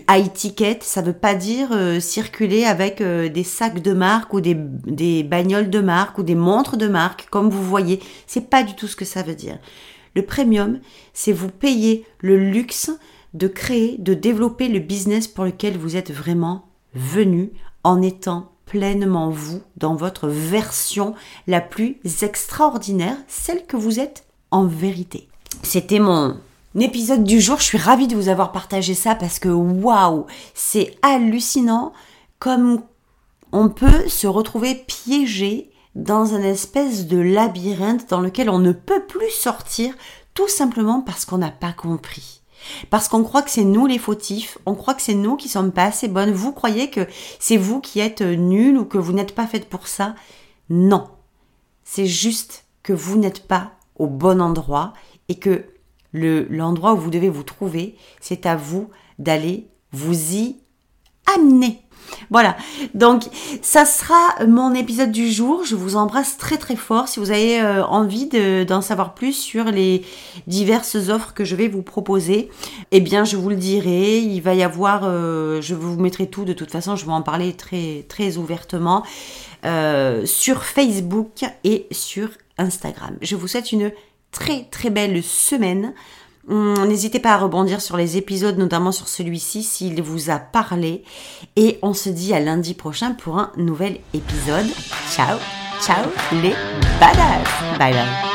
high 0.09 0.33
ticket. 0.33 0.79
Ça 0.81 1.01
ne 1.01 1.07
veut 1.07 1.13
pas 1.13 1.35
dire 1.35 1.67
euh, 1.73 1.99
circuler 1.99 2.63
avec 2.63 3.01
euh, 3.01 3.27
des 3.27 3.43
sacs 3.43 3.81
de 3.81 3.91
marque 3.91 4.33
ou 4.33 4.39
des, 4.39 4.55
des 4.55 5.23
bagnoles 5.23 5.69
de 5.69 5.81
marque 5.81 6.17
ou 6.19 6.23
des 6.23 6.35
montres 6.35 6.77
de 6.77 6.87
marque, 6.87 7.27
comme 7.29 7.49
vous 7.49 7.61
voyez. 7.61 7.99
C'est 8.27 8.49
pas 8.49 8.63
du 8.63 8.75
tout 8.75 8.87
ce 8.87 8.95
que 8.95 9.03
ça 9.03 9.23
veut 9.23 9.35
dire. 9.35 9.59
Le 10.15 10.21
premium, 10.21 10.79
c'est 11.13 11.33
vous 11.33 11.49
payer 11.49 12.05
le 12.19 12.37
luxe 12.37 12.91
de 13.33 13.49
créer, 13.49 13.97
de 13.99 14.13
développer 14.13 14.69
le 14.69 14.79
business 14.79 15.27
pour 15.27 15.43
lequel 15.43 15.77
vous 15.77 15.97
êtes 15.97 16.13
vraiment 16.13 16.69
venu 16.95 17.51
en 17.83 18.01
étant 18.01 18.53
pleinement 18.65 19.29
vous 19.29 19.61
dans 19.75 19.95
votre 19.95 20.29
version 20.29 21.13
la 21.47 21.59
plus 21.59 21.97
extraordinaire, 22.21 23.17
celle 23.27 23.65
que 23.65 23.75
vous 23.75 23.99
êtes 23.99 24.23
en 24.49 24.63
vérité. 24.63 25.27
C'était 25.61 25.99
mon 25.99 26.37
épisode 26.81 27.23
du 27.23 27.39
jour. 27.39 27.59
Je 27.59 27.65
suis 27.65 27.77
ravie 27.77 28.07
de 28.07 28.15
vous 28.15 28.29
avoir 28.29 28.51
partagé 28.51 28.93
ça 28.93 29.15
parce 29.15 29.39
que 29.39 29.49
waouh, 29.49 30.25
c'est 30.53 30.95
hallucinant 31.01 31.93
comme 32.39 32.81
on 33.51 33.69
peut 33.69 34.07
se 34.07 34.27
retrouver 34.27 34.75
piégé 34.75 35.71
dans 35.95 36.33
un 36.33 36.41
espèce 36.41 37.07
de 37.07 37.19
labyrinthe 37.19 38.09
dans 38.09 38.19
lequel 38.19 38.49
on 38.49 38.59
ne 38.59 38.71
peut 38.71 39.05
plus 39.05 39.29
sortir 39.29 39.93
tout 40.33 40.47
simplement 40.47 41.01
parce 41.01 41.25
qu'on 41.25 41.37
n'a 41.37 41.51
pas 41.51 41.71
compris. 41.71 42.41
Parce 42.89 43.07
qu'on 43.07 43.23
croit 43.23 43.41
que 43.41 43.51
c'est 43.51 43.63
nous 43.63 43.85
les 43.85 43.99
fautifs, 43.99 44.57
on 44.65 44.73
croit 44.73 44.93
que 44.93 45.01
c'est 45.01 45.13
nous 45.13 45.35
qui 45.35 45.49
sommes 45.49 45.71
pas 45.71 45.83
assez 45.83 46.07
bonnes. 46.07 46.31
Vous 46.31 46.53
croyez 46.53 46.89
que 46.89 47.07
c'est 47.39 47.57
vous 47.57 47.81
qui 47.81 47.99
êtes 47.99 48.21
nul 48.21 48.77
ou 48.77 48.85
que 48.85 48.97
vous 48.97 49.13
n'êtes 49.13 49.35
pas 49.35 49.47
faite 49.47 49.69
pour 49.69 49.87
ça? 49.87 50.15
Non. 50.69 51.07
C'est 51.83 52.05
juste 52.05 52.65
que 52.81 52.93
vous 52.93 53.17
n'êtes 53.17 53.47
pas 53.47 53.73
au 53.97 54.07
bon 54.07 54.41
endroit 54.41 54.93
et 55.29 55.35
que 55.35 55.65
le, 56.13 56.47
l'endroit 56.49 56.93
où 56.93 56.97
vous 56.97 57.09
devez 57.09 57.29
vous 57.29 57.43
trouver, 57.43 57.95
c'est 58.21 58.45
à 58.45 58.55
vous 58.55 58.89
d'aller 59.19 59.67
vous 59.91 60.33
y 60.33 60.55
amener. 61.35 61.83
Voilà, 62.29 62.55
donc 62.93 63.23
ça 63.61 63.85
sera 63.85 64.45
mon 64.45 64.73
épisode 64.73 65.11
du 65.11 65.31
jour. 65.31 65.63
Je 65.65 65.75
vous 65.75 65.95
embrasse 65.95 66.37
très 66.37 66.57
très 66.57 66.75
fort. 66.75 67.07
Si 67.07 67.19
vous 67.19 67.31
avez 67.31 67.61
euh, 67.61 67.83
envie 67.85 68.27
d'en 68.65 68.81
savoir 68.81 69.13
plus 69.13 69.33
sur 69.33 69.65
les 69.65 70.03
diverses 70.47 70.95
offres 71.09 71.33
que 71.33 71.45
je 71.45 71.55
vais 71.55 71.67
vous 71.67 71.81
proposer, 71.81 72.49
eh 72.91 72.99
bien 72.99 73.23
je 73.23 73.37
vous 73.37 73.49
le 73.49 73.55
dirai. 73.55 74.19
Il 74.19 74.41
va 74.41 74.53
y 74.53 74.63
avoir, 74.63 75.01
euh, 75.03 75.61
je 75.61 75.75
vous 75.75 75.99
mettrai 75.99 76.27
tout 76.27 76.45
de 76.45 76.53
toute 76.53 76.71
façon, 76.71 76.95
je 76.95 77.05
vais 77.05 77.11
en 77.11 77.21
parler 77.21 77.53
très 77.53 78.05
très 78.07 78.37
ouvertement 78.37 79.03
euh, 79.65 80.25
sur 80.25 80.63
Facebook 80.63 81.45
et 81.63 81.87
sur 81.91 82.29
Instagram. 82.57 83.15
Je 83.21 83.35
vous 83.35 83.47
souhaite 83.47 83.71
une 83.71 83.91
très 84.33 84.65
très 84.69 84.89
belle 84.89 85.23
semaine. 85.23 85.93
N'hésitez 86.49 87.19
pas 87.19 87.33
à 87.33 87.37
rebondir 87.37 87.79
sur 87.79 87.95
les 87.95 88.17
épisodes, 88.17 88.57
notamment 88.57 88.91
sur 88.91 89.07
celui-ci, 89.07 89.63
s'il 89.63 90.01
vous 90.01 90.29
a 90.29 90.39
parlé. 90.39 91.05
Et 91.55 91.79
on 91.81 91.93
se 91.93 92.09
dit 92.09 92.33
à 92.33 92.41
lundi 92.41 92.73
prochain 92.73 93.11
pour 93.11 93.39
un 93.39 93.53
nouvel 93.55 93.99
épisode. 94.13 94.67
Ciao, 95.09 95.37
ciao 95.81 96.05
les 96.33 96.53
badass. 96.99 97.47
Bye 97.79 97.93
bye. 97.93 98.32